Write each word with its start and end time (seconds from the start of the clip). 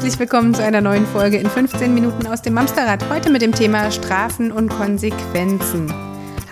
Herzlich 0.00 0.18
willkommen 0.18 0.54
zu 0.54 0.64
einer 0.64 0.80
neuen 0.80 1.04
Folge 1.04 1.36
in 1.36 1.46
15 1.46 1.92
Minuten 1.92 2.26
aus 2.26 2.40
dem 2.40 2.54
Mamsterrad. 2.54 3.06
Heute 3.10 3.28
mit 3.28 3.42
dem 3.42 3.52
Thema 3.52 3.90
Strafen 3.90 4.50
und 4.50 4.70
Konsequenzen. 4.70 5.92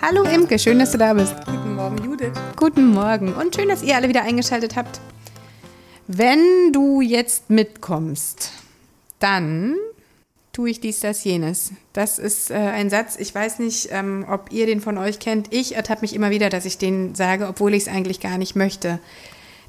Hallo 0.03 0.21
Imke, 0.21 0.59
schön, 0.59 0.77
dass 0.77 0.91
du 0.91 0.99
da 0.99 1.15
bist. 1.15 1.33
Guten 1.47 1.73
Morgen, 1.73 1.97
Judith. 2.03 2.33
Guten 2.55 2.85
Morgen 2.93 3.33
und 3.33 3.55
schön, 3.55 3.67
dass 3.67 3.81
ihr 3.81 3.95
alle 3.95 4.07
wieder 4.07 4.21
eingeschaltet 4.21 4.75
habt. 4.75 5.01
Wenn 6.05 6.71
du 6.73 7.01
jetzt 7.01 7.49
mitkommst, 7.49 8.51
dann 9.17 9.73
tue 10.53 10.69
ich 10.69 10.79
dies, 10.79 10.99
das, 10.99 11.23
jenes. 11.23 11.71
Das 11.93 12.19
ist 12.19 12.51
äh, 12.51 12.53
ein 12.53 12.91
Satz, 12.91 13.15
ich 13.17 13.33
weiß 13.33 13.57
nicht, 13.57 13.89
ähm, 13.91 14.27
ob 14.29 14.51
ihr 14.51 14.67
den 14.67 14.79
von 14.79 14.99
euch 14.99 15.17
kennt. 15.17 15.51
Ich 15.51 15.75
ertappe 15.75 16.01
mich 16.01 16.13
immer 16.13 16.29
wieder, 16.29 16.51
dass 16.51 16.65
ich 16.65 16.77
den 16.77 17.15
sage, 17.15 17.47
obwohl 17.47 17.73
ich 17.73 17.87
es 17.87 17.89
eigentlich 17.89 18.19
gar 18.19 18.37
nicht 18.37 18.55
möchte. 18.55 18.99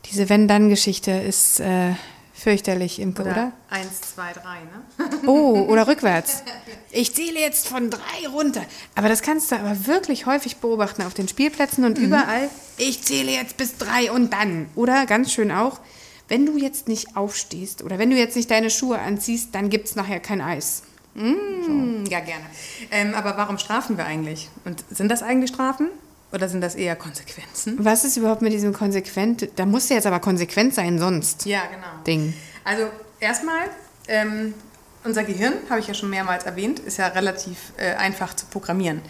Diese 0.04 0.28
Wenn-Dann-Geschichte 0.28 1.12
ist 1.12 1.60
äh, 1.60 1.92
fürchterlich, 2.40 2.98
Imke, 2.98 3.22
oder? 3.22 3.30
oder? 3.32 3.52
Eins, 3.68 4.00
zwei, 4.00 4.32
drei, 4.32 4.60
ne? 4.60 5.26
Oh, 5.26 5.66
oder 5.68 5.86
rückwärts. 5.86 6.42
Ich 6.92 7.14
zähle 7.14 7.38
jetzt 7.38 7.68
von 7.68 7.88
drei 7.88 8.26
runter. 8.32 8.62
Aber 8.96 9.08
das 9.08 9.22
kannst 9.22 9.52
du 9.52 9.56
aber 9.56 9.86
wirklich 9.86 10.26
häufig 10.26 10.56
beobachten 10.56 11.02
auf 11.02 11.14
den 11.14 11.28
Spielplätzen 11.28 11.84
und 11.84 11.98
mhm. 11.98 12.06
überall. 12.06 12.50
Ich 12.78 13.04
zähle 13.04 13.30
jetzt 13.30 13.56
bis 13.58 13.76
drei 13.76 14.10
und 14.10 14.32
dann. 14.32 14.68
Oder 14.74 15.06
ganz 15.06 15.32
schön 15.32 15.52
auch, 15.52 15.78
wenn 16.26 16.46
du 16.46 16.56
jetzt 16.56 16.88
nicht 16.88 17.16
aufstehst 17.16 17.84
oder 17.84 18.00
wenn 18.00 18.10
du 18.10 18.16
jetzt 18.16 18.34
nicht 18.34 18.50
deine 18.50 18.70
Schuhe 18.70 18.98
anziehst, 18.98 19.54
dann 19.54 19.70
gibt 19.70 19.86
es 19.86 19.94
nachher 19.94 20.18
kein 20.18 20.40
Eis. 20.40 20.82
Mm, 21.14 22.04
so. 22.04 22.10
Ja, 22.10 22.20
gerne. 22.20 22.44
Ähm, 22.90 23.14
aber 23.14 23.36
warum 23.36 23.58
strafen 23.58 23.96
wir 23.96 24.06
eigentlich? 24.06 24.48
Und 24.64 24.84
sind 24.90 25.10
das 25.10 25.22
eigentlich 25.22 25.50
Strafen? 25.50 25.88
Oder 26.32 26.48
sind 26.48 26.60
das 26.60 26.74
eher 26.74 26.96
Konsequenzen? 26.96 27.76
Was 27.84 28.04
ist 28.04 28.16
überhaupt 28.16 28.42
mit 28.42 28.52
diesem 28.52 28.72
konsequent? 28.72 29.48
Da 29.56 29.66
muss 29.66 29.88
ja 29.88 29.96
jetzt 29.96 30.06
aber 30.06 30.20
konsequent 30.20 30.74
sein, 30.74 30.98
sonst. 30.98 31.44
Ja, 31.44 31.62
genau. 31.66 32.02
Ding. 32.06 32.34
Also 32.64 32.84
erstmal, 33.18 33.68
ähm, 34.06 34.54
unser 35.02 35.24
Gehirn, 35.24 35.54
habe 35.68 35.80
ich 35.80 35.88
ja 35.88 35.94
schon 35.94 36.10
mehrmals 36.10 36.44
erwähnt, 36.44 36.78
ist 36.78 36.98
ja 36.98 37.08
relativ 37.08 37.72
äh, 37.76 37.94
einfach 37.94 38.34
zu 38.34 38.46
programmieren 38.46 39.00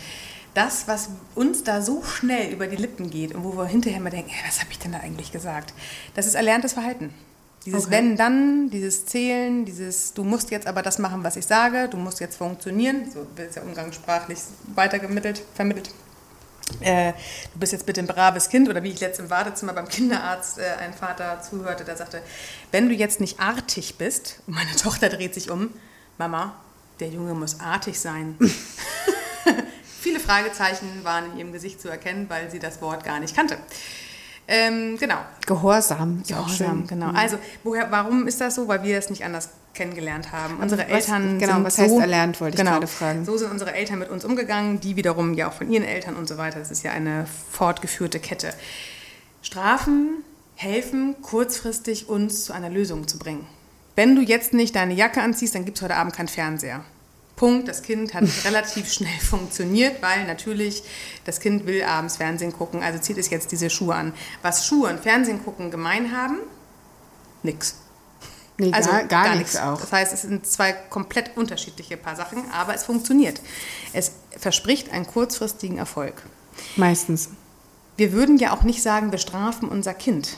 das, 0.55 0.89
was 0.89 1.11
uns 1.35 1.63
da 1.65 1.81
so 1.81 2.03
schnell 2.03 2.53
über 2.53 2.67
die 2.67 2.77
Lippen 2.77 3.11
geht 3.11 3.35
und 3.35 3.45
wo 3.45 3.57
wir 3.57 3.67
hinterher 3.67 4.01
mal 4.01 4.11
denken, 4.11 4.31
hey, 4.31 4.43
was 4.47 4.61
habe 4.61 4.71
ich 4.73 4.79
denn 4.79 4.93
da 4.93 4.99
eigentlich 4.99 5.33
gesagt? 5.33 5.75
Das 6.15 6.27
ist 6.27 6.35
erlerntes 6.35 6.73
Verhalten. 6.73 7.15
Dieses 7.65 7.87
okay. 7.87 7.97
Wenn, 7.97 8.17
dann, 8.17 8.71
dieses 8.71 9.05
Zählen, 9.07 9.65
dieses 9.65 10.15
Du 10.15 10.25
musst 10.25 10.51
jetzt 10.51 10.67
aber 10.67 10.83
das 10.83 10.99
machen, 10.99 11.23
was 11.23 11.37
ich 11.37 11.47
sage, 11.47 11.89
du 11.89 11.99
musst 11.99 12.19
jetzt 12.21 12.37
funktionieren, 12.37 13.11
so 13.13 13.27
wird 13.37 13.51
es 13.51 13.57
ja 13.57 13.63
umgangssprachlich 13.63 14.39
weitergemittelt, 14.75 15.43
vermittelt. 15.55 15.91
Äh, 16.81 17.13
du 17.53 17.59
bist 17.59 17.73
jetzt 17.73 17.87
bitte 17.87 18.01
ein 18.01 18.07
braves 18.07 18.49
Kind 18.49 18.69
oder 18.69 18.83
wie 18.83 18.91
ich 18.91 19.01
letztens 19.01 19.27
im 19.27 19.31
Wartezimmer 19.31 19.73
beim 19.73 19.89
Kinderarzt 19.89 20.59
äh, 20.59 20.63
ein 20.81 20.95
Vater 20.95 21.43
zuhörte, 21.43 21.85
der 21.85 21.97
sagte, 21.97 22.23
wenn 22.71 22.89
du 22.89 22.95
jetzt 22.95 23.21
nicht 23.21 23.41
artig 23.41 23.97
bist, 23.99 24.41
und 24.47 24.55
meine 24.55 24.71
Tochter 24.77 25.09
dreht 25.09 25.35
sich 25.35 25.51
um, 25.51 25.71
Mama, 26.19 26.55
der 27.01 27.09
Junge 27.09 27.35
muss 27.35 27.61
artig 27.61 27.99
sein. 27.99 28.37
Viele 30.01 30.21
Fragezeichen 30.21 30.87
waren 31.03 31.33
in 31.33 31.39
ihrem 31.39 31.53
Gesicht 31.53 31.81
zu 31.81 31.89
erkennen, 31.89 32.27
weil 32.29 32.51
sie 32.51 32.59
das 32.59 32.81
Wort 32.81 33.05
gar 33.05 33.21
nicht 33.21 33.35
kannte. 33.35 33.59
Ähm, 34.49 34.97
genau. 34.99 35.19
Gehorsam. 35.47 36.23
Gehorsam, 36.27 36.87
genau. 36.87 37.09
Mhm. 37.09 37.17
Also, 37.17 37.39
woher, 37.63 37.91
warum 37.91 38.27
ist 38.27 38.41
das 38.41 38.57
so? 38.57 38.67
Weil 38.67 38.83
wir 38.83 38.99
es 38.99 39.09
nicht 39.09 39.25
anders 39.25 39.51
kennengelernt 39.75 40.33
haben. 40.33 40.59
Unsere 40.59 40.83
was, 40.83 40.91
Eltern 40.91 41.39
genau, 41.39 41.55
sind 41.55 41.65
was 41.65 41.79
heißt 41.79 41.91
so, 41.91 42.01
erlernt, 42.01 42.41
wollte 42.41 42.55
ich 42.55 42.59
genau, 42.59 42.73
gerade 42.73 42.87
fragen. 42.87 43.25
So 43.25 43.37
sind 43.37 43.51
unsere 43.51 43.75
Eltern 43.75 43.99
mit 43.99 44.11
uns 44.11 44.25
umgegangen, 44.25 44.81
die 44.81 44.97
wiederum 44.97 45.35
ja 45.35 45.49
auch 45.49 45.53
von 45.53 45.71
ihren 45.71 45.85
Eltern 45.85 46.17
und 46.17 46.29
so 46.29 46.39
weiter. 46.39 46.59
Das 46.59 46.71
ist 46.71 46.83
ja 46.83 46.93
eine 46.93 47.27
fortgeführte 47.51 48.19
Kette. 48.19 48.53
Strafen 49.43 50.25
helfen 50.57 51.17
kurzfristig 51.23 52.09
uns 52.09 52.45
zu 52.45 52.53
einer 52.53 52.69
Lösung 52.69 53.09
zu 53.09 53.19
bringen. 53.19 53.47
Wenn 53.97 54.15
du 54.15 54.23
jetzt 54.23 54.53
nicht 54.53 54.77
deine 54.77 54.95
Jacke 54.95 55.23
anziehst, 55.23 55.55
dann 55.55 55.65
gibt 55.65 55.79
es 55.79 55.83
heute 55.83 55.97
Abend 55.97 56.15
keinen 56.15 56.29
Fernseher. 56.29 56.85
Punkt. 57.37 57.69
Das 57.69 57.83
Kind 57.83 58.13
hat 58.13 58.25
relativ 58.45 58.93
schnell 58.93 59.19
funktioniert, 59.19 60.03
weil 60.03 60.27
natürlich 60.27 60.83
das 61.25 61.41
Kind 61.41 61.67
will 61.67 61.83
abends 61.83 62.19
Fernsehen 62.19 62.53
gucken, 62.53 62.83
also 62.83 62.99
zieht 62.99 63.17
es 63.17 63.31
jetzt 63.31 63.51
diese 63.51 63.71
Schuhe 63.71 63.95
an. 63.95 64.13
Was 64.43 64.67
Schuhe 64.67 64.91
und 64.91 65.01
Fernsehen 65.01 65.43
gucken 65.43 65.71
gemein 65.71 66.15
haben? 66.15 66.37
Nix. 67.43 67.77
Nee, 68.61 68.73
also 68.73 68.91
gar, 68.91 69.05
gar, 69.05 69.25
gar 69.25 69.37
nichts 69.37 69.57
auch. 69.57 69.81
Das 69.81 69.93
heißt, 69.93 70.13
es 70.13 70.23
sind 70.23 70.47
zwei 70.47 70.73
komplett 70.73 71.37
unterschiedliche 71.37 71.97
Paar 71.97 72.17
Sachen, 72.17 72.45
aber 72.53 72.75
es 72.75 72.85
funktioniert. 72.85 73.41
Es 73.93 74.13
verspricht 74.39 74.93
einen 74.93 75.07
kurzfristigen 75.07 75.79
Erfolg. 75.79 76.23
Meistens. 76.77 77.31
Wir 77.97 78.13
würden 78.13 78.39
ja 78.39 78.53
auch 78.53 78.63
nicht 78.63 78.83
sagen, 78.83 79.13
wir 79.13 79.19
strafen 79.19 79.69
unser 79.69 79.95
Kind. 79.95 80.37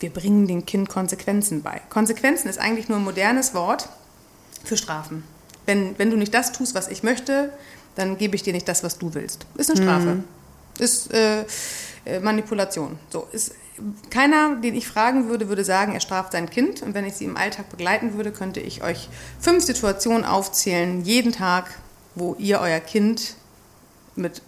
Wir 0.00 0.10
bringen 0.10 0.46
dem 0.46 0.64
Kind 0.66 0.88
Konsequenzen 0.88 1.62
bei. 1.62 1.80
Konsequenzen 1.90 2.48
ist 2.48 2.58
eigentlich 2.58 2.88
nur 2.88 2.98
ein 2.98 3.04
modernes 3.04 3.54
Wort 3.54 3.88
für 4.64 4.76
Strafen 4.76 5.24
wenn, 5.68 5.96
wenn 5.98 6.10
du 6.10 6.16
nicht 6.16 6.34
das 6.34 6.50
tust, 6.50 6.74
was 6.74 6.88
ich 6.88 7.02
möchte, 7.02 7.52
dann 7.94 8.16
gebe 8.16 8.34
ich 8.34 8.42
dir 8.42 8.54
nicht 8.54 8.66
das, 8.66 8.82
was 8.82 8.98
du 8.98 9.14
willst. 9.14 9.46
Ist 9.56 9.70
eine 9.70 9.82
Strafe. 9.82 10.14
Mhm. 10.14 10.24
Ist 10.78 11.12
äh, 11.12 11.44
äh, 12.04 12.20
Manipulation. 12.20 12.98
So, 13.10 13.28
ist, 13.32 13.52
keiner, 14.10 14.56
den 14.56 14.74
ich 14.74 14.88
fragen 14.88 15.28
würde, 15.28 15.48
würde 15.48 15.64
sagen, 15.64 15.92
er 15.92 16.00
straft 16.00 16.32
sein 16.32 16.50
Kind. 16.50 16.82
Und 16.82 16.94
wenn 16.94 17.06
ich 17.06 17.14
sie 17.14 17.24
im 17.24 17.36
Alltag 17.36 17.68
begleiten 17.70 18.14
würde, 18.14 18.32
könnte 18.32 18.60
ich 18.60 18.82
euch 18.82 19.08
fünf 19.40 19.64
Situationen 19.64 20.24
aufzählen, 20.24 21.02
jeden 21.04 21.32
Tag, 21.32 21.78
wo 22.14 22.34
ihr 22.38 22.60
euer 22.60 22.80
Kind 22.80 23.34
mit 24.16 24.42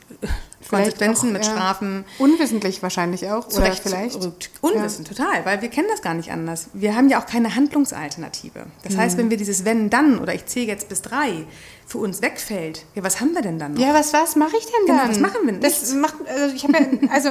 Konsequenzen, 0.69 1.31
auch, 1.31 1.33
mit 1.33 1.45
Strafen. 1.45 2.05
Unwissentlich 2.19 2.83
wahrscheinlich 2.83 3.29
auch. 3.31 3.47
Oder 3.49 3.73
vielleicht. 3.73 4.19
Unwissend, 4.61 5.09
total, 5.09 5.45
weil 5.45 5.63
wir 5.63 5.69
kennen 5.69 5.89
das 5.91 6.03
gar 6.03 6.15
nicht 6.15 6.31
anders. 6.31 6.69
Wir 6.75 6.95
haben 6.95 7.09
ja 7.09 7.21
auch 7.21 7.27
keine 7.27 7.55
Handlungsalternative. 7.55 8.67
Das 8.83 8.95
mhm. 8.95 8.99
heißt, 8.99 9.19
wenn 9.19 9.31
wir 9.31 9.37
dieses 9.37 9.65
Wenn, 9.65 9.91
dann 9.91 10.19
oder 10.19 10.35
ich 10.35 10.47
zähle 10.47 10.67
jetzt 10.67 10.89
bis 10.89 11.03
drei 11.03 11.47
für 11.87 11.99
uns 11.99 12.23
wegfällt, 12.23 12.85
ja, 12.95 13.03
was 13.03 13.21
haben 13.21 13.35
wir 13.35 13.43
denn 13.43 13.59
dann 13.59 13.75
noch? 13.75 13.81
Ja, 13.81 13.95
was, 13.95 14.13
was 14.13 14.37
mache 14.37 14.57
ich 14.57 14.65
denn 14.67 14.87
genau, 14.87 14.99
dann? 14.99 15.11
Was 15.11 15.19
machen 15.19 15.39
wir 15.45 15.53
denn? 15.53 15.61
Das 15.61 15.93
macht, 15.95 16.15
also 16.29 16.55
ich 16.55 16.65
habe 16.65 16.75
ja, 16.75 17.09
also, 17.11 17.29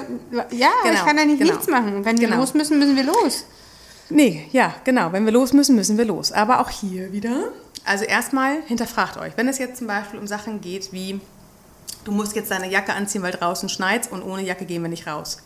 ja, 0.51 0.69
genau, 0.83 0.93
ich 0.95 1.05
kann 1.05 1.17
ja 1.17 1.25
nicht 1.25 1.39
genau. 1.39 1.53
nichts 1.53 1.67
machen. 1.67 2.05
Wenn 2.05 2.17
wir 2.19 2.27
genau. 2.27 2.39
los 2.39 2.53
müssen, 2.53 2.79
müssen 2.79 2.95
wir 2.95 3.03
los. 3.03 3.45
Nee, 4.09 4.47
ja, 4.51 4.73
genau. 4.83 5.11
Wenn 5.11 5.25
wir 5.25 5.31
los 5.31 5.53
müssen, 5.53 5.75
müssen 5.75 5.97
wir 5.97 6.05
los. 6.05 6.31
Aber 6.31 6.61
auch 6.61 6.69
hier 6.69 7.11
wieder. 7.13 7.51
Also 7.85 8.05
erstmal 8.05 8.61
hinterfragt 8.65 9.17
euch. 9.17 9.33
Wenn 9.35 9.47
es 9.47 9.59
jetzt 9.59 9.77
zum 9.77 9.87
Beispiel 9.87 10.19
um 10.19 10.27
Sachen 10.27 10.61
geht 10.61 10.91
wie 10.91 11.21
du 12.03 12.11
musst 12.11 12.35
jetzt 12.35 12.51
deine 12.51 12.69
Jacke 12.69 12.93
anziehen, 12.93 13.21
weil 13.21 13.31
draußen 13.31 13.69
schneit 13.69 14.11
und 14.11 14.23
ohne 14.23 14.43
Jacke 14.43 14.65
gehen 14.65 14.81
wir 14.81 14.89
nicht 14.89 15.07
raus. 15.07 15.39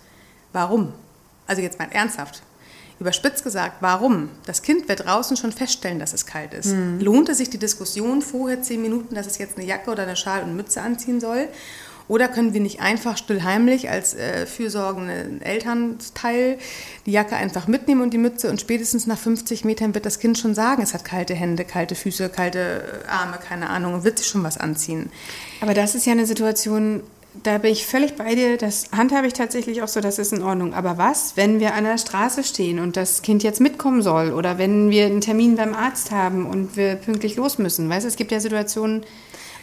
Warum? 0.52 0.94
Also 1.47 1.62
jetzt 1.62 1.80
mal 1.80 1.90
ernsthaft. 1.91 2.41
Überspitzt 3.00 3.44
gesagt, 3.44 3.78
warum? 3.81 4.30
Das 4.46 4.62
Kind 4.62 4.88
wird 4.88 5.06
draußen 5.06 5.36
schon 5.36 5.52
feststellen, 5.52 6.00
dass 6.00 6.13
es 6.13 6.25
kalt 6.25 6.53
ist. 6.53 6.68
Mhm. 6.68 7.00
Lohnt 7.00 7.30
es 7.30 7.40
sich 7.40 7.50
die 7.50 7.58
Diskussion 7.58 8.22
vorher 8.22 8.62
zehn 8.62 8.81
Minuten, 8.81 9.16
dass 9.16 9.25
es 9.28 9.40
jetzt 9.40 9.58
eine 9.58 9.66
Jacke 9.66 9.92
oder 9.92 10.03
eine 10.03 10.16
Schal 10.16 10.44
und 10.44 10.56
Mütze 10.56 10.81
anziehen 10.81 11.19
soll? 11.19 11.50
Oder 12.08 12.28
können 12.28 12.53
wir 12.53 12.62
nicht 12.62 12.81
einfach 12.81 13.18
stillheimlich 13.18 13.90
als 13.90 14.14
äh, 14.14 14.46
fürsorgende 14.46 15.40
Elternteil 15.41 16.58
die 17.06 17.12
Jacke 17.12 17.36
einfach 17.36 17.68
mitnehmen 17.68 18.02
und 18.02 18.14
die 18.14 18.18
Mütze 18.18 18.50
und 18.50 18.59
spätestens 18.59 19.08
nach 19.08 19.18
50 19.18 19.66
Metern 19.66 19.94
wird 19.96 20.06
das 20.06 20.19
Kind 20.19 20.38
schon 20.38 20.53
sagen, 20.53 20.81
es 20.81 20.94
hat 20.94 21.06
kalte 21.06 21.34
Hände, 21.34 21.63
kalte 21.63 21.96
Füße, 21.96 22.30
kalte 22.30 23.03
äh, 23.06 23.08
Arme, 23.08 23.38
keine 23.38 23.69
Ahnung, 23.69 23.94
und 23.94 24.03
wird 24.03 24.18
sich 24.18 24.28
schon 24.28 24.44
was 24.44 24.58
anziehen. 24.58 25.09
Aber 25.62 25.74
das 25.74 25.96
ist 25.96 26.06
ja 26.06 26.12
eine 26.12 26.25
Situation, 26.25 27.03
da 27.42 27.58
bin 27.58 27.72
ich 27.72 27.86
völlig 27.86 28.16
bei 28.16 28.36
dir. 28.36 28.58
Das 28.58 28.90
handhabe 28.96 29.28
ich 29.28 29.34
tatsächlich 29.34 29.81
auch 29.81 29.88
so, 29.88 30.02
das 30.02 30.19
ist 30.19 30.34
in 30.34 30.44
Ordnung. 30.44 30.74
Aber 30.74 30.97
was, 30.97 31.36
wenn 31.36 31.59
wir 31.59 31.74
an 31.74 31.86
der 31.86 31.97
Straße 31.97 32.44
stehen 32.44 32.80
und 32.80 32.96
das 32.96 33.22
Kind 33.22 33.42
jetzt 33.44 33.59
mitkommen 33.59 34.02
soll? 34.02 34.31
Oder 34.34 34.58
wenn 34.58 34.92
wir 34.92 35.06
einen 35.06 35.22
Termin 35.22 35.56
beim 35.56 35.74
Arzt 35.74 36.12
haben 36.12 36.45
und 36.45 36.77
wir 36.77 36.95
pünktlich 36.95 37.36
los 37.36 37.57
müssen? 37.57 37.89
Weißt 37.89 38.04
du, 38.04 38.07
es 38.07 38.18
gibt 38.18 38.31
ja 38.31 38.39
Situationen, 38.39 39.04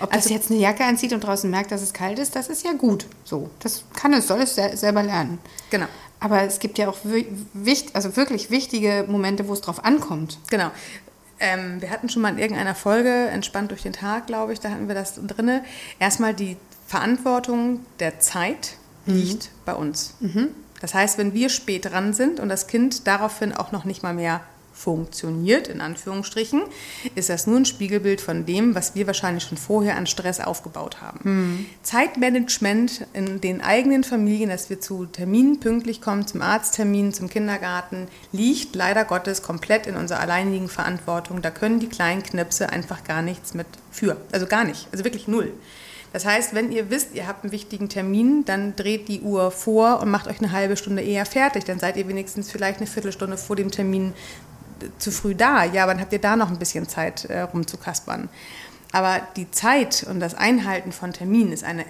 ob 0.02 0.12
also, 0.12 0.29
das 0.29 0.31
jetzt 0.31 0.50
eine 0.50 0.61
Jacke 0.61 0.85
anzieht 0.85 1.12
und 1.12 1.20
draußen 1.20 1.50
merkt, 1.50 1.73
dass 1.73 1.82
es 1.82 1.93
kalt 1.93 2.19
ist, 2.19 2.37
das 2.37 2.49
ist 2.49 2.64
ja 2.64 2.73
gut. 2.73 3.06
So, 3.25 3.50
das 3.61 3.85
kann 3.94 4.12
es, 4.12 4.26
soll 4.26 4.41
es 4.41 4.55
selber 4.55 5.02
lernen. 5.02 5.38
Genau. 5.70 5.87
Aber 6.20 6.43
es 6.43 6.58
gibt 6.58 6.79
ja 6.79 6.88
auch 6.88 6.99
wichtig, 7.55 7.94
also 7.94 8.17
wirklich 8.17 8.50
wichtige 8.50 9.06
Momente, 9.08 9.49
wo 9.49 9.55
es 9.55 9.62
drauf 9.62 9.85
ankommt. 9.85 10.38
Genau. 10.50 10.70
Ähm, 11.38 11.81
wir 11.81 11.91
hatten 11.91 12.11
schon 12.11 12.20
mal 12.20 12.32
in 12.32 12.38
irgendeiner 12.38 12.75
Folge, 12.75 13.11
entspannt 13.29 13.70
durch 13.70 13.82
den 13.82 13.94
Tag, 13.94 14.26
glaube 14.26 14.52
ich, 14.52 14.61
da 14.61 14.70
hatten 14.70 14.88
wir 14.88 14.94
das 14.94 15.14
drin. 15.14 15.62
Erstmal 15.99 16.35
die 16.35 16.58
Verantwortung 16.87 17.81
der 17.99 18.20
Zeit 18.20 18.76
mhm. 19.06 19.14
liegt 19.14 19.50
bei 19.64 19.75
uns. 19.75 20.14
Mhm. 20.20 20.49
Das 20.82 20.94
heißt, 20.94 21.17
wenn 21.19 21.32
wir 21.32 21.49
spät 21.49 21.87
dran 21.87 22.12
sind 22.12 22.41
und 22.41 22.49
das 22.49 22.67
Kind 22.67 23.06
daraufhin 23.06 23.55
auch 23.55 23.73
noch 23.73 23.85
nicht 23.85 24.02
mal 24.02 24.14
mehr 24.14 24.43
funktioniert, 24.81 25.69
in 25.69 25.82
Anführungsstrichen, 25.82 26.62
ist 27.15 27.29
das 27.29 27.47
nur 27.47 27.59
ein 27.59 27.67
Spiegelbild 27.67 28.21
von 28.21 28.47
dem, 28.47 28.75
was 28.75 28.94
wir 28.94 29.06
wahrscheinlich 29.06 29.44
schon 29.44 29.59
vorher 29.59 29.97
an 29.97 30.06
Stress 30.06 30.41
aufgebaut 30.41 31.03
haben. 31.03 31.21
Mhm. 31.23 31.67
Zeitmanagement 31.82 33.06
in 33.12 33.41
den 33.41 33.61
eigenen 33.61 34.05
Familien, 34.05 34.49
dass 34.49 34.71
wir 34.71 34.81
zu 34.81 35.05
Terminen 35.05 35.61
pünktlich 35.61 36.00
kommen, 36.00 36.27
zum 36.27 36.41
Arzttermin, 36.41 37.12
zum 37.12 37.29
Kindergarten, 37.29 38.09
liegt 38.32 38.75
leider 38.75 39.05
Gottes 39.05 39.43
komplett 39.43 39.87
in 39.87 39.97
unserer 39.97 40.21
alleinigen 40.21 40.69
Verantwortung. 40.69 41.43
Da 41.43 41.50
können 41.50 41.79
die 41.79 41.88
kleinen 41.88 42.23
Knipse 42.23 42.71
einfach 42.71 43.05
gar 43.05 43.21
nichts 43.21 43.53
mit 43.53 43.67
für. 43.91 44.17
Also 44.33 44.47
gar 44.47 44.65
nicht. 44.65 44.88
Also 44.93 45.05
wirklich 45.05 45.29
null. 45.29 45.53
Das 46.12 46.26
heißt, 46.26 46.55
wenn 46.55 46.73
ihr 46.73 46.91
wisst, 46.91 47.15
ihr 47.15 47.29
habt 47.29 47.44
einen 47.44 47.53
wichtigen 47.53 47.88
Termin, 47.88 48.44
dann 48.44 48.75
dreht 48.75 49.09
die 49.09 49.21
Uhr 49.21 49.50
vor 49.50 50.00
und 50.00 50.11
macht 50.11 50.26
euch 50.26 50.41
eine 50.41 50.50
halbe 50.50 50.76
Stunde 50.76 51.03
eher 51.03 51.25
fertig. 51.25 51.65
Dann 51.65 51.79
seid 51.79 51.97
ihr 51.97 52.09
wenigstens 52.09 52.50
vielleicht 52.50 52.79
eine 52.79 52.88
Viertelstunde 52.88 53.37
vor 53.37 53.55
dem 53.55 53.71
Termin 53.71 54.12
zu 54.99 55.11
früh 55.11 55.35
da. 55.35 55.65
Ja, 55.65 55.87
dann 55.87 56.00
habt 56.00 56.12
ihr 56.12 56.21
da 56.21 56.37
noch 56.37 56.50
ein 56.50 56.59
bisschen 56.59 56.88
Zeit 56.88 57.25
äh, 57.27 57.41
rumzukaspern. 57.41 58.29
Aber 58.93 59.21
die 59.37 59.50
Zeit 59.50 60.05
und 60.09 60.21
das 60.21 60.35
Einhalten 60.35 60.93
von 60.93 61.12
Terminen 61.12 61.53
ist 61.53 61.65
eine 61.65 61.85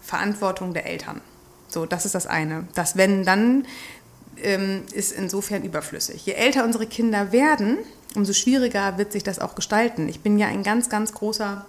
Verantwortung 0.00 0.72
der 0.72 0.86
Eltern. 0.86 1.20
So, 1.68 1.84
das 1.86 2.06
ist 2.06 2.14
das 2.14 2.26
eine. 2.26 2.66
Das 2.74 2.96
Wenn 2.96 3.24
dann 3.24 3.66
ähm, 4.38 4.82
ist 4.92 5.12
insofern 5.12 5.62
überflüssig. 5.62 6.24
Je 6.24 6.32
älter 6.32 6.64
unsere 6.64 6.86
Kinder 6.86 7.32
werden, 7.32 7.78
umso 8.14 8.32
schwieriger 8.32 8.98
wird 8.98 9.12
sich 9.12 9.22
das 9.22 9.38
auch 9.38 9.54
gestalten. 9.54 10.08
Ich 10.08 10.20
bin 10.20 10.38
ja 10.38 10.46
ein 10.46 10.62
ganz, 10.62 10.88
ganz 10.88 11.12
großer 11.12 11.66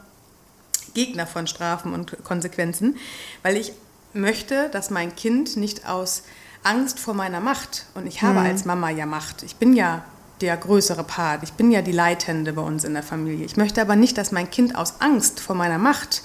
Gegner 0.94 1.28
von 1.28 1.48
Strafen 1.48 1.94
und 1.94 2.24
Konsequenzen, 2.24 2.98
weil 3.44 3.58
ich 3.58 3.74
möchte, 4.14 4.70
dass 4.70 4.90
mein 4.90 5.16
Kind 5.16 5.58
nicht 5.58 5.88
aus 5.88 6.24
Angst 6.64 7.00
vor 7.00 7.14
meiner 7.14 7.40
Macht, 7.40 7.86
und 7.94 8.08
ich 8.08 8.22
habe 8.22 8.40
mhm. 8.40 8.46
als 8.46 8.66
Mama 8.66 8.90
ja 8.90 9.06
Macht, 9.06 9.44
ich 9.44 9.58
bin 9.58 9.74
ja 9.74 10.04
der 10.42 10.56
größere 10.58 11.04
Part, 11.04 11.44
ich 11.44 11.54
bin 11.54 11.72
ja 11.72 11.82
die 11.82 11.92
Leitende 11.92 12.54
bei 12.54 12.62
uns 12.62 12.84
in 12.84 12.94
der 12.94 13.04
Familie. 13.04 13.46
Ich 13.46 13.58
möchte 13.58 13.82
aber 13.82 13.96
nicht, 13.96 14.18
dass 14.18 14.32
mein 14.32 14.50
Kind 14.50 14.76
aus 14.76 14.96
Angst 15.00 15.40
vor 15.40 15.56
meiner 15.56 15.78
Macht 15.78 16.24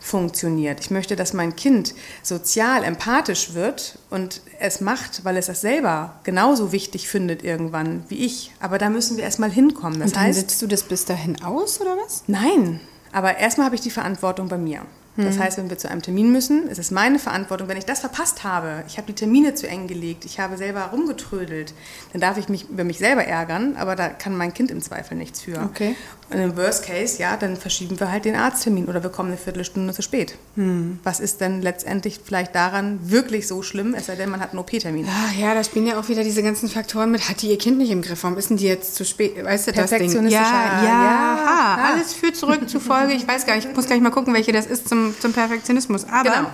funktioniert. 0.00 0.80
Ich 0.80 0.90
möchte, 0.90 1.14
dass 1.14 1.34
mein 1.34 1.54
Kind 1.54 1.94
sozial 2.22 2.84
empathisch 2.84 3.52
wird 3.52 3.98
und 4.08 4.40
es 4.58 4.80
macht, 4.80 5.24
weil 5.24 5.36
es 5.36 5.46
das 5.46 5.60
selber 5.60 6.18
genauso 6.24 6.72
wichtig 6.72 7.08
findet 7.08 7.44
irgendwann 7.44 8.04
wie 8.08 8.24
ich. 8.24 8.50
Aber 8.60 8.78
da 8.78 8.88
müssen 8.88 9.18
wir 9.18 9.24
erstmal 9.24 9.50
hinkommen. 9.50 10.00
Das 10.00 10.10
und 10.10 10.16
dann 10.16 10.24
heißt, 10.24 10.40
setzt 10.40 10.62
du 10.62 10.66
das 10.66 10.84
bis 10.84 11.04
dahin 11.04 11.42
aus 11.42 11.80
oder 11.80 11.96
was? 12.02 12.24
Nein, 12.26 12.80
aber 13.12 13.36
erstmal 13.36 13.66
habe 13.66 13.74
ich 13.74 13.82
die 13.82 13.90
Verantwortung 13.90 14.48
bei 14.48 14.58
mir. 14.58 14.82
Das 15.24 15.36
mhm. 15.36 15.40
heißt, 15.40 15.58
wenn 15.58 15.70
wir 15.70 15.78
zu 15.78 15.90
einem 15.90 16.02
Termin 16.02 16.32
müssen, 16.32 16.68
ist 16.68 16.78
es 16.78 16.90
meine 16.90 17.18
Verantwortung. 17.18 17.68
Wenn 17.68 17.76
ich 17.76 17.84
das 17.84 18.00
verpasst 18.00 18.44
habe, 18.44 18.84
ich 18.86 18.96
habe 18.96 19.06
die 19.06 19.14
Termine 19.14 19.54
zu 19.54 19.68
eng 19.68 19.86
gelegt, 19.86 20.24
ich 20.24 20.40
habe 20.40 20.56
selber 20.56 20.90
rumgetrödelt, 20.92 21.74
dann 22.12 22.20
darf 22.20 22.38
ich 22.38 22.48
mich 22.48 22.68
über 22.68 22.84
mich 22.84 22.98
selber 22.98 23.24
ärgern, 23.24 23.76
aber 23.76 23.96
da 23.96 24.08
kann 24.08 24.36
mein 24.36 24.54
Kind 24.54 24.70
im 24.70 24.80
Zweifel 24.80 25.16
nichts 25.16 25.40
für. 25.40 25.62
Okay. 25.62 25.96
Und 26.32 26.38
im 26.38 26.56
Worst 26.56 26.86
Case, 26.86 27.20
ja, 27.20 27.36
dann 27.36 27.56
verschieben 27.56 27.98
wir 27.98 28.10
halt 28.10 28.24
den 28.24 28.36
Arzttermin 28.36 28.86
oder 28.86 29.02
wir 29.02 29.10
kommen 29.10 29.30
eine 29.30 29.36
Viertelstunde 29.36 29.92
zu 29.92 30.02
spät. 30.02 30.36
Mhm. 30.54 31.00
Was 31.02 31.18
ist 31.18 31.40
denn 31.40 31.60
letztendlich 31.60 32.20
vielleicht 32.24 32.54
daran 32.54 33.00
wirklich 33.02 33.48
so 33.48 33.62
schlimm, 33.62 33.94
es 33.94 34.06
sei 34.06 34.14
denn, 34.14 34.30
man 34.30 34.40
hat 34.40 34.50
einen 34.50 34.60
OP-Termin? 34.60 35.08
Ach 35.10 35.34
ja, 35.34 35.54
da 35.54 35.64
spielen 35.64 35.88
ja 35.88 35.98
auch 35.98 36.08
wieder 36.08 36.22
diese 36.22 36.44
ganzen 36.44 36.68
Faktoren 36.68 37.10
mit, 37.10 37.28
hat 37.28 37.42
die 37.42 37.48
ihr 37.48 37.58
Kind 37.58 37.78
nicht 37.78 37.90
im 37.90 38.00
Griff, 38.00 38.22
warum 38.22 38.38
ist 38.38 38.48
denn 38.48 38.58
die 38.58 38.66
jetzt 38.66 38.94
zu 38.94 39.04
spät? 39.04 39.44
Weißt 39.44 39.66
du, 39.66 39.72
das 39.72 39.90
Ding? 39.90 40.12
Ja, 40.28 40.40
ja, 40.40 40.84
ja, 40.84 40.84
ja, 40.84 41.92
alles 41.92 42.14
führt 42.14 42.36
zurück 42.36 42.68
zu 42.68 42.78
Folge, 42.78 43.12
ich 43.14 43.26
weiß 43.26 43.44
gar 43.44 43.56
nicht, 43.56 43.68
ich 43.68 43.74
muss 43.74 43.86
gleich 43.86 44.00
mal 44.00 44.10
gucken, 44.10 44.32
welche 44.32 44.52
das 44.52 44.66
ist 44.66 44.88
zum, 44.88 45.14
zum 45.18 45.32
Perfektionismus. 45.32 46.04
Aber 46.04 46.30
genau. 46.30 46.50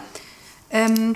ähm, 0.70 1.14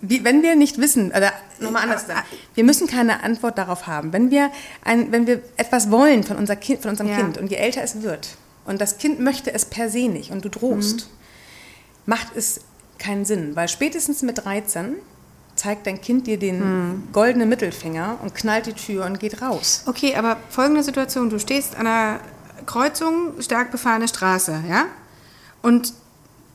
wie, 0.00 0.24
wenn 0.24 0.42
wir 0.42 0.56
nicht 0.56 0.78
wissen, 0.78 1.10
oder 1.10 1.32
nochmal 1.58 1.82
anders 1.82 2.06
sagen, 2.06 2.26
wir 2.54 2.64
müssen 2.64 2.86
keine 2.86 3.22
Antwort 3.22 3.58
darauf 3.58 3.86
haben. 3.86 4.12
Wenn 4.12 4.30
wir, 4.30 4.50
ein, 4.84 5.12
wenn 5.12 5.26
wir 5.26 5.42
etwas 5.56 5.90
wollen 5.90 6.24
von, 6.24 6.36
unser 6.36 6.56
kind, 6.56 6.82
von 6.82 6.90
unserem 6.90 7.10
ja. 7.10 7.16
Kind 7.16 7.38
und 7.38 7.50
je 7.50 7.56
älter 7.56 7.82
es 7.82 8.02
wird 8.02 8.36
und 8.64 8.80
das 8.80 8.98
Kind 8.98 9.20
möchte 9.20 9.52
es 9.52 9.64
per 9.64 9.90
se 9.90 10.08
nicht 10.08 10.30
und 10.30 10.44
du 10.44 10.48
drohst, 10.48 11.00
mhm. 11.00 11.06
macht 12.06 12.28
es 12.34 12.60
keinen 12.98 13.24
Sinn, 13.24 13.56
weil 13.56 13.68
spätestens 13.68 14.22
mit 14.22 14.44
13 14.44 14.96
zeigt 15.54 15.86
dein 15.86 16.00
Kind 16.00 16.26
dir 16.26 16.38
den 16.38 16.60
mhm. 16.60 17.08
goldenen 17.12 17.48
Mittelfinger 17.48 18.18
und 18.22 18.34
knallt 18.34 18.66
die 18.66 18.72
Tür 18.72 19.04
und 19.04 19.20
geht 19.20 19.42
raus. 19.42 19.82
Okay, 19.86 20.14
aber 20.14 20.38
folgende 20.48 20.82
Situation, 20.82 21.28
du 21.28 21.38
stehst 21.38 21.76
an 21.76 21.86
einer 21.86 22.20
Kreuzung, 22.64 23.40
stark 23.40 23.70
befahrene 23.70 24.08
Straße, 24.08 24.62
ja? 24.68 24.86
Und 25.62 25.92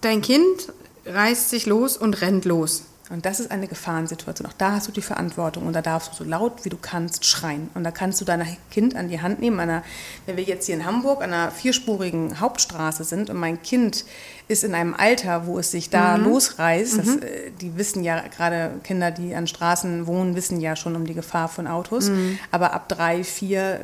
dein 0.01 0.21
Kind 0.21 0.73
reißt 1.05 1.49
sich 1.49 1.67
los 1.67 1.97
und 1.97 2.21
rennt 2.21 2.45
los. 2.45 2.83
Und 3.09 3.25
das 3.25 3.39
ist 3.39 3.51
eine 3.51 3.67
Gefahrensituation. 3.67 4.47
Auch 4.47 4.53
da 4.53 4.71
hast 4.71 4.87
du 4.87 4.91
die 4.91 5.01
Verantwortung 5.01 5.67
und 5.67 5.73
da 5.73 5.81
darfst 5.81 6.11
du 6.11 6.15
so 6.15 6.23
laut 6.23 6.65
wie 6.65 6.69
du 6.69 6.77
kannst 6.77 7.25
schreien. 7.25 7.69
Und 7.75 7.83
da 7.83 7.91
kannst 7.91 8.19
du 8.19 8.25
dein 8.25 8.45
Kind 8.71 8.95
an 8.95 9.09
die 9.09 9.21
Hand 9.21 9.39
nehmen. 9.39 9.59
Einer, 9.59 9.83
wenn 10.25 10.37
wir 10.37 10.43
jetzt 10.43 10.65
hier 10.65 10.75
in 10.75 10.85
Hamburg 10.85 11.21
an 11.21 11.31
einer 11.31 11.51
vierspurigen 11.51 12.39
Hauptstraße 12.39 13.03
sind 13.03 13.29
und 13.29 13.37
mein 13.37 13.61
Kind 13.61 14.05
ist 14.47 14.63
in 14.63 14.73
einem 14.73 14.93
Alter, 14.93 15.45
wo 15.45 15.59
es 15.59 15.71
sich 15.71 15.89
da 15.89 16.17
mhm. 16.17 16.25
losreißt, 16.25 16.97
das, 16.97 17.05
mhm. 17.05 17.21
Äh, 17.21 17.51
die 17.61 17.77
wissen 17.77 18.03
ja, 18.03 18.21
gerade 18.35 18.79
Kinder, 18.83 19.11
die 19.11 19.35
an 19.35 19.47
Straßen 19.47 20.07
wohnen, 20.07 20.35
wissen 20.35 20.59
ja 20.59 20.75
schon 20.75 20.95
um 20.95 21.05
die 21.05 21.13
Gefahr 21.13 21.47
von 21.47 21.67
Autos. 21.67 22.09
Mhm. 22.09 22.39
Aber 22.51 22.73
ab 22.73 22.89
drei, 22.89 23.23
vier 23.23 23.81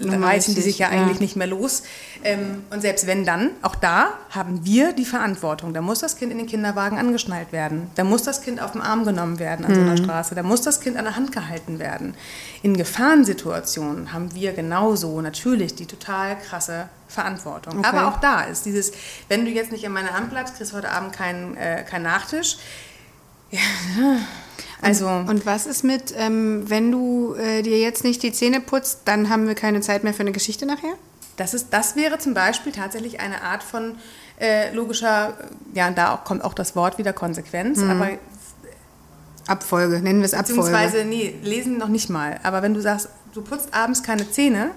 reißen 0.00 0.54
die 0.54 0.60
sich 0.60 0.78
ja, 0.78 0.92
ja, 0.92 1.00
eigentlich 1.00 1.20
nicht 1.20 1.36
mehr 1.36 1.46
los. 1.46 1.82
Ähm, 2.24 2.64
und 2.70 2.80
selbst 2.80 3.06
wenn 3.06 3.24
dann, 3.24 3.50
auch 3.62 3.74
da 3.74 4.10
haben 4.30 4.64
wir 4.64 4.92
die 4.92 5.04
Verantwortung. 5.04 5.74
Da 5.74 5.80
muss 5.80 6.00
das 6.00 6.16
Kind 6.16 6.32
in 6.32 6.38
den 6.38 6.46
Kinderwagen 6.46 6.98
angeschnallt 6.98 7.52
werden. 7.52 7.90
Da 7.94 8.04
muss 8.04 8.22
das 8.22 8.42
Kind 8.42 8.60
auf 8.60 8.72
den 8.72 8.80
Arm 8.80 9.04
genommen 9.04 9.38
werden 9.38 9.64
an 9.64 9.72
mhm. 9.72 9.74
so 9.74 9.80
einer 9.80 9.92
mhm. 9.92 10.04
Straße. 10.04 10.34
Da 10.34 10.42
muss 10.42 10.62
das 10.62 10.80
Kind 10.80 10.96
an 10.96 11.04
der 11.04 11.16
Hand 11.16 11.32
gehalten 11.32 11.78
werden. 11.78 12.14
In 12.62 12.76
Gefahrensituationen 12.76 14.12
haben 14.12 14.34
wir 14.34 14.52
genauso 14.52 15.20
natürlich 15.20 15.74
die 15.74 15.86
total 15.86 16.38
krasse 16.38 16.88
Verantwortung. 17.08 17.78
Okay. 17.78 17.88
Aber 17.88 18.08
auch 18.08 18.20
da 18.20 18.42
ist 18.42 18.64
dieses, 18.64 18.92
wenn 19.28 19.44
du 19.44 19.50
jetzt 19.50 19.72
nicht 19.72 19.84
in 19.84 19.92
meiner 19.92 20.14
Hand 20.14 20.30
bleibst, 20.30 20.56
kriegst 20.56 20.72
du 20.72 20.76
heute 20.76 20.90
Abend 20.90 21.12
keinen 21.12 21.56
äh, 21.56 21.84
kein 21.88 22.02
Nachtisch. 22.02 22.56
Ja, 23.50 23.60
also 24.80 25.08
und 25.08 25.46
was 25.46 25.66
ist 25.66 25.84
mit, 25.84 26.12
ähm, 26.16 26.68
wenn 26.68 26.90
du 26.90 27.34
äh, 27.34 27.62
dir 27.62 27.78
jetzt 27.78 28.04
nicht 28.04 28.22
die 28.22 28.32
Zähne 28.32 28.60
putzt, 28.60 29.02
dann 29.04 29.28
haben 29.28 29.46
wir 29.46 29.54
keine 29.54 29.80
Zeit 29.80 30.04
mehr 30.04 30.12
für 30.12 30.20
eine 30.20 30.32
Geschichte 30.32 30.66
nachher? 30.66 30.94
Das, 31.36 31.54
ist, 31.54 31.68
das 31.70 31.96
wäre 31.96 32.18
zum 32.18 32.34
Beispiel 32.34 32.72
tatsächlich 32.72 33.20
eine 33.20 33.42
Art 33.42 33.62
von 33.62 33.96
äh, 34.38 34.74
logischer, 34.74 35.34
ja, 35.72 35.88
und 35.88 35.96
da 35.96 36.14
auch, 36.14 36.24
kommt 36.24 36.44
auch 36.44 36.54
das 36.54 36.76
Wort 36.76 36.98
wieder 36.98 37.12
Konsequenz, 37.12 37.78
mhm. 37.78 37.90
aber 37.90 38.08
Abfolge, 39.46 40.00
nennen 40.00 40.20
wir 40.20 40.26
es 40.26 40.34
Abfolge. 40.34 40.62
Beziehungsweise, 40.62 41.04
nee, 41.04 41.34
lesen 41.42 41.78
noch 41.78 41.88
nicht 41.88 42.10
mal. 42.10 42.38
Aber 42.42 42.62
wenn 42.62 42.74
du 42.74 42.80
sagst, 42.80 43.08
du 43.32 43.42
putzt 43.42 43.72
abends 43.72 44.02
keine 44.02 44.30
Zähne, 44.30 44.70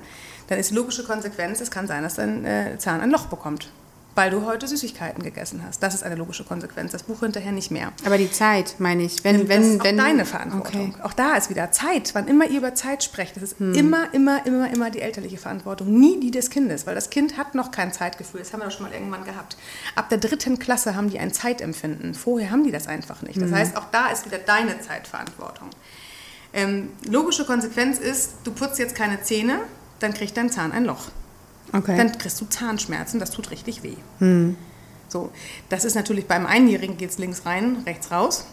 dann 0.47 0.59
ist 0.59 0.71
logische 0.71 1.03
Konsequenz, 1.03 1.61
es 1.61 1.71
kann 1.71 1.87
sein, 1.87 2.03
dass 2.03 2.15
dein 2.15 2.45
äh, 2.45 2.77
Zahn 2.77 3.01
ein 3.01 3.09
Loch 3.09 3.25
bekommt 3.25 3.69
weil 4.15 4.31
du 4.31 4.45
heute 4.45 4.67
Süßigkeiten 4.67 5.21
gegessen 5.21 5.61
hast. 5.65 5.83
Das 5.83 5.93
ist 5.93 6.03
eine 6.03 6.15
logische 6.15 6.45
Konsequenz. 6.45 6.93
Das 6.93 7.03
Buch 7.03 7.19
hinterher 7.19 7.51
nicht 7.51 7.69
mehr. 7.69 7.91
Aber 8.05 8.17
die 8.17 8.31
Zeit, 8.31 8.75
meine 8.79 9.03
ich. 9.03 9.23
Wenn, 9.23 9.49
wenn, 9.49 9.61
das 9.61 9.71
ist 9.71 9.83
wenn, 9.83 9.97
deine 9.97 10.25
Verantwortung. 10.25 10.93
Okay. 10.93 11.03
Auch 11.03 11.13
da 11.13 11.35
ist 11.35 11.49
wieder 11.49 11.71
Zeit. 11.71 12.15
Wann 12.15 12.27
immer 12.27 12.45
ihr 12.45 12.59
über 12.59 12.73
Zeit 12.73 13.03
sprecht, 13.03 13.35
das 13.35 13.43
ist 13.43 13.59
hm. 13.59 13.73
immer, 13.73 14.13
immer, 14.13 14.45
immer, 14.45 14.71
immer 14.73 14.89
die 14.89 15.01
elterliche 15.01 15.37
Verantwortung. 15.37 15.99
Nie 15.99 16.19
die 16.19 16.31
des 16.31 16.49
Kindes, 16.49 16.87
weil 16.87 16.95
das 16.95 17.09
Kind 17.09 17.37
hat 17.37 17.55
noch 17.55 17.71
kein 17.71 17.91
Zeitgefühl. 17.91 18.39
Das 18.39 18.53
haben 18.53 18.61
wir 18.61 18.65
doch 18.65 18.71
schon 18.71 18.85
mal 18.85 18.93
irgendwann 18.93 19.25
gehabt. 19.25 19.57
Ab 19.95 20.09
der 20.09 20.17
dritten 20.17 20.59
Klasse 20.59 20.95
haben 20.95 21.09
die 21.09 21.19
ein 21.19 21.33
Zeitempfinden. 21.33 22.13
Vorher 22.13 22.51
haben 22.51 22.63
die 22.63 22.71
das 22.71 22.87
einfach 22.87 23.21
nicht. 23.21 23.35
Das 23.35 23.49
hm. 23.49 23.55
heißt, 23.55 23.77
auch 23.77 23.91
da 23.91 24.07
ist 24.07 24.25
wieder 24.25 24.37
deine 24.37 24.79
Zeitverantwortung. 24.79 25.69
Ähm, 26.53 26.89
logische 27.05 27.43
Konsequenz 27.43 27.99
ist, 27.99 28.35
du 28.45 28.51
putzt 28.51 28.79
jetzt 28.79 28.95
keine 28.95 29.21
Zähne, 29.21 29.59
dann 29.99 30.13
kriegt 30.13 30.37
dein 30.37 30.49
Zahn 30.49 30.71
ein 30.71 30.85
Loch. 30.85 31.09
Okay. 31.73 31.97
Dann 31.97 32.17
kriegst 32.17 32.39
du 32.41 32.45
Zahnschmerzen, 32.45 33.19
das 33.19 33.31
tut 33.31 33.51
richtig 33.51 33.83
weh. 33.83 33.97
Hm. 34.19 34.55
So, 35.07 35.31
das 35.69 35.85
ist 35.85 35.95
natürlich 35.95 36.27
beim 36.27 36.45
Einjährigen 36.45 36.97
geht 36.97 37.09
es 37.11 37.17
links 37.17 37.45
rein, 37.45 37.77
rechts 37.85 38.11
raus. 38.11 38.45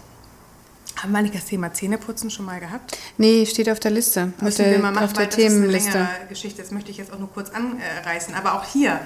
Haben 0.96 1.12
wir 1.12 1.22
nicht 1.22 1.34
das 1.34 1.46
Thema 1.46 1.72
Zähneputzen 1.72 2.30
schon 2.30 2.44
mal 2.44 2.60
gehabt? 2.60 2.96
Nee, 3.16 3.46
steht 3.46 3.68
auf 3.70 3.80
der 3.80 3.90
Liste. 3.90 4.32
Müssen 4.40 4.46
auf 4.46 4.54
der, 4.56 4.70
wir 4.70 4.78
mal 4.78 4.92
machen, 4.92 5.04
auf 5.04 5.12
der 5.12 5.30
Themenliste. 5.30 5.98
Das 5.98 6.08
ist 6.08 6.16
eine 6.18 6.28
Geschichte, 6.28 6.62
das 6.62 6.70
möchte 6.70 6.90
ich 6.90 6.98
jetzt 6.98 7.12
auch 7.12 7.18
nur 7.18 7.32
kurz 7.32 7.50
anreißen. 7.50 8.34
Aber 8.34 8.54
auch 8.54 8.64
hier 8.64 9.00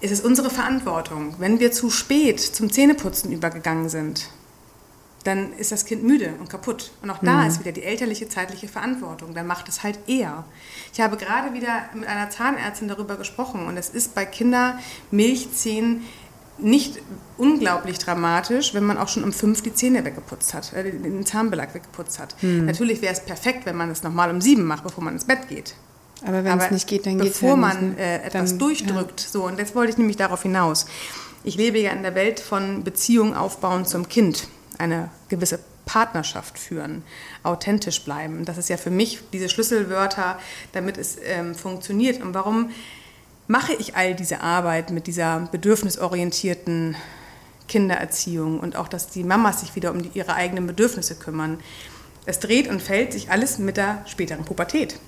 ist 0.00 0.12
es 0.12 0.20
unsere 0.20 0.48
Verantwortung, 0.48 1.34
wenn 1.38 1.58
wir 1.60 1.72
zu 1.72 1.90
spät 1.90 2.40
zum 2.40 2.72
Zähneputzen 2.72 3.32
übergegangen 3.32 3.88
sind, 3.88 4.28
dann 5.24 5.52
ist 5.54 5.72
das 5.72 5.84
Kind 5.84 6.04
müde 6.04 6.34
und 6.38 6.48
kaputt. 6.48 6.92
Und 7.02 7.10
auch 7.10 7.18
da 7.18 7.42
mhm. 7.42 7.48
ist 7.48 7.60
wieder 7.60 7.72
die 7.72 7.82
elterliche 7.82 8.28
zeitliche 8.28 8.68
Verantwortung. 8.68 9.34
Dann 9.34 9.46
macht 9.46 9.68
es 9.68 9.82
halt 9.82 9.98
eher. 10.06 10.44
Ich 10.92 11.00
habe 11.00 11.16
gerade 11.16 11.54
wieder 11.54 11.88
mit 11.94 12.08
einer 12.08 12.30
Zahnärztin 12.30 12.88
darüber 12.88 13.16
gesprochen 13.16 13.66
und 13.66 13.76
es 13.76 13.90
ist 13.90 14.14
bei 14.14 14.24
Kindermilchzähnen 14.24 16.02
nicht 16.60 17.00
unglaublich 17.36 17.98
dramatisch, 17.98 18.74
wenn 18.74 18.82
man 18.84 18.98
auch 18.98 19.08
schon 19.08 19.22
um 19.22 19.32
fünf 19.32 19.62
die 19.62 19.72
Zähne 19.72 20.04
weggeputzt 20.04 20.54
hat, 20.54 20.72
äh, 20.72 20.90
den 20.90 21.24
Zahnbelag 21.24 21.72
weggeputzt 21.72 22.18
hat. 22.18 22.34
Mhm. 22.42 22.66
Natürlich 22.66 23.00
wäre 23.00 23.12
es 23.12 23.20
perfekt, 23.20 23.64
wenn 23.64 23.76
man 23.76 23.90
es 23.90 24.02
nochmal 24.02 24.30
um 24.30 24.40
sieben 24.40 24.64
macht, 24.64 24.82
bevor 24.82 25.04
man 25.04 25.14
ins 25.14 25.24
Bett 25.24 25.48
geht. 25.48 25.74
Aber 26.26 26.42
wenn 26.42 26.58
es 26.58 26.72
nicht 26.72 26.88
geht, 26.88 27.06
dann 27.06 27.18
geht 27.18 27.32
es 27.32 27.38
Bevor 27.38 27.56
man 27.56 27.90
ne? 27.90 27.98
äh, 27.98 28.26
etwas 28.26 28.50
dann, 28.50 28.58
durchdrückt. 28.58 29.20
Ja. 29.20 29.28
So, 29.28 29.44
und 29.44 29.58
jetzt 29.58 29.76
wollte 29.76 29.92
ich 29.92 29.98
nämlich 29.98 30.16
darauf 30.16 30.42
hinaus. 30.42 30.86
Ich 31.44 31.54
lebe 31.54 31.78
ja 31.78 31.92
in 31.92 32.02
der 32.02 32.16
Welt 32.16 32.40
von 32.40 32.82
Beziehung 32.82 33.36
aufbauen 33.36 33.86
zum 33.86 34.08
Kind 34.08 34.48
eine 34.78 35.10
gewisse 35.28 35.58
Partnerschaft 35.84 36.58
führen, 36.58 37.02
authentisch 37.42 38.02
bleiben. 38.04 38.44
Das 38.44 38.58
ist 38.58 38.68
ja 38.68 38.76
für 38.76 38.90
mich 38.90 39.20
diese 39.32 39.48
Schlüsselwörter, 39.48 40.38
damit 40.72 40.98
es 40.98 41.16
ähm, 41.24 41.54
funktioniert. 41.54 42.22
Und 42.22 42.34
warum 42.34 42.70
mache 43.46 43.72
ich 43.72 43.96
all 43.96 44.14
diese 44.14 44.40
Arbeit 44.40 44.90
mit 44.90 45.06
dieser 45.06 45.48
bedürfnisorientierten 45.50 46.94
Kindererziehung 47.68 48.60
und 48.60 48.76
auch, 48.76 48.88
dass 48.88 49.08
die 49.08 49.24
Mamas 49.24 49.60
sich 49.60 49.74
wieder 49.76 49.90
um 49.90 50.02
die, 50.02 50.10
ihre 50.12 50.34
eigenen 50.34 50.66
Bedürfnisse 50.66 51.14
kümmern? 51.14 51.58
Es 52.26 52.38
dreht 52.38 52.68
und 52.68 52.82
fällt 52.82 53.14
sich 53.14 53.30
alles 53.30 53.58
mit 53.58 53.78
der 53.78 54.04
späteren 54.06 54.44
Pubertät. 54.44 54.98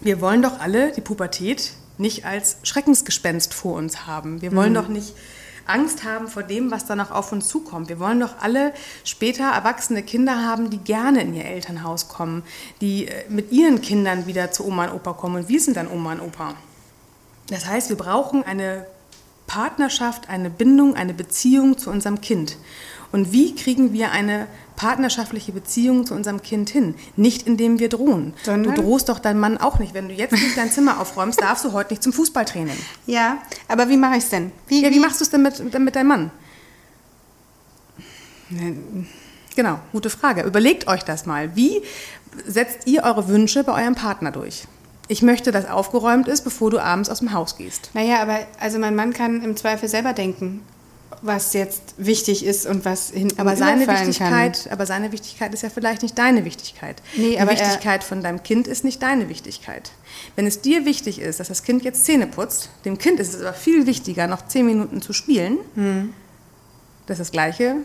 Wir 0.00 0.20
wollen 0.20 0.42
doch 0.42 0.60
alle 0.60 0.92
die 0.92 1.00
Pubertät 1.00 1.72
nicht 1.98 2.24
als 2.24 2.58
Schreckensgespenst 2.62 3.54
vor 3.54 3.74
uns 3.76 4.06
haben. 4.06 4.42
Wir 4.42 4.54
wollen 4.54 4.70
mhm. 4.70 4.74
doch 4.74 4.88
nicht 4.88 5.14
Angst 5.66 6.04
haben 6.04 6.28
vor 6.28 6.42
dem, 6.42 6.70
was 6.70 6.86
dann 6.86 6.98
noch 6.98 7.10
auf 7.10 7.32
uns 7.32 7.48
zukommt. 7.48 7.88
Wir 7.88 7.98
wollen 7.98 8.20
doch 8.20 8.38
alle 8.40 8.72
später 9.04 9.44
erwachsene 9.44 10.02
Kinder 10.02 10.44
haben, 10.44 10.70
die 10.70 10.78
gerne 10.78 11.22
in 11.22 11.34
ihr 11.34 11.44
Elternhaus 11.44 12.08
kommen, 12.08 12.42
die 12.80 13.08
äh, 13.08 13.24
mit 13.28 13.52
ihren 13.52 13.80
Kindern 13.80 14.26
wieder 14.26 14.50
zu 14.50 14.66
Oma 14.66 14.86
und 14.86 14.94
Opa 14.94 15.12
kommen 15.12 15.36
und 15.36 15.48
wir 15.48 15.60
sind 15.60 15.76
dann 15.76 15.88
Oma 15.88 16.12
und 16.12 16.20
Opa. 16.20 16.54
Das 17.48 17.66
heißt, 17.66 17.88
wir 17.88 17.96
brauchen 17.96 18.42
eine 18.44 18.86
Partnerschaft, 19.46 20.28
eine 20.28 20.50
Bindung, 20.50 20.96
eine 20.96 21.14
Beziehung 21.14 21.78
zu 21.78 21.90
unserem 21.90 22.20
Kind. 22.20 22.56
Und 23.12 23.32
wie 23.32 23.54
kriegen 23.54 23.92
wir 23.92 24.10
eine 24.10 24.46
partnerschaftliche 24.76 25.52
Beziehung 25.52 26.06
zu 26.06 26.14
unserem 26.14 26.42
Kind 26.42 26.70
hin? 26.70 26.94
Nicht 27.16 27.46
indem 27.46 27.78
wir 27.78 27.88
drohen. 27.88 28.34
Sondern 28.42 28.74
du 28.74 28.82
drohst 28.82 29.08
doch 29.08 29.18
deinem 29.18 29.40
Mann 29.40 29.58
auch 29.58 29.78
nicht. 29.78 29.94
Wenn 29.94 30.08
du 30.08 30.14
jetzt 30.14 30.32
nicht 30.32 30.56
dein 30.56 30.70
Zimmer 30.70 31.00
aufräumst, 31.00 31.40
darfst 31.40 31.64
du 31.64 31.72
heute 31.72 31.92
nicht 31.92 32.02
zum 32.02 32.12
Fußballtraining. 32.12 32.76
Ja, 33.06 33.38
aber 33.68 33.88
wie 33.88 33.96
mache 33.96 34.16
ich 34.16 34.24
es 34.24 34.30
denn? 34.30 34.52
Wie, 34.68 34.82
ja, 34.82 34.90
wie, 34.90 34.94
wie 34.94 35.00
machst 35.00 35.20
du 35.20 35.24
es 35.24 35.30
denn 35.30 35.42
mit, 35.42 35.78
mit 35.78 35.96
deinem 35.96 36.08
Mann? 36.08 36.30
Genau, 39.56 39.80
gute 39.92 40.10
Frage. 40.10 40.42
Überlegt 40.42 40.86
euch 40.86 41.02
das 41.02 41.26
mal. 41.26 41.56
Wie 41.56 41.82
setzt 42.46 42.86
ihr 42.86 43.02
eure 43.02 43.28
Wünsche 43.28 43.64
bei 43.64 43.82
eurem 43.82 43.94
Partner 43.94 44.30
durch? 44.30 44.66
Ich 45.08 45.22
möchte, 45.22 45.52
dass 45.52 45.68
aufgeräumt 45.68 46.28
ist, 46.28 46.42
bevor 46.42 46.70
du 46.70 46.80
abends 46.80 47.08
aus 47.08 47.20
dem 47.20 47.32
Haus 47.32 47.56
gehst. 47.56 47.90
Naja, 47.94 48.20
aber 48.20 48.40
also 48.60 48.78
mein 48.78 48.96
Mann 48.96 49.12
kann 49.12 49.42
im 49.42 49.56
Zweifel 49.56 49.88
selber 49.88 50.12
denken 50.12 50.62
was 51.22 51.52
jetzt 51.52 51.94
wichtig 51.98 52.44
ist 52.44 52.66
und 52.66 52.84
was 52.84 53.10
hinten 53.10 53.38
aber 53.38 53.56
seine 53.56 53.86
Wichtigkeit, 53.86 54.64
kann. 54.64 54.72
Aber 54.72 54.86
seine 54.86 55.12
Wichtigkeit 55.12 55.54
ist 55.54 55.62
ja 55.62 55.70
vielleicht 55.70 56.02
nicht 56.02 56.18
deine 56.18 56.44
Wichtigkeit. 56.44 57.02
Nee, 57.16 57.38
Die 57.40 57.48
Wichtigkeit 57.48 58.04
von 58.04 58.22
deinem 58.22 58.42
Kind 58.42 58.66
ist 58.66 58.84
nicht 58.84 59.02
deine 59.02 59.28
Wichtigkeit. 59.28 59.92
Wenn 60.34 60.46
es 60.46 60.60
dir 60.60 60.84
wichtig 60.84 61.20
ist, 61.20 61.40
dass 61.40 61.48
das 61.48 61.62
Kind 61.62 61.84
jetzt 61.84 62.04
Zähne 62.04 62.26
putzt, 62.26 62.70
dem 62.84 62.98
Kind 62.98 63.20
ist 63.20 63.34
es 63.34 63.40
aber 63.40 63.52
viel 63.52 63.86
wichtiger, 63.86 64.26
noch 64.26 64.46
zehn 64.46 64.66
Minuten 64.66 65.02
zu 65.02 65.12
spielen. 65.12 65.58
Hm. 65.74 66.12
Das 67.06 67.20
ist 67.20 67.28
das 67.28 67.32
Gleiche, 67.32 67.76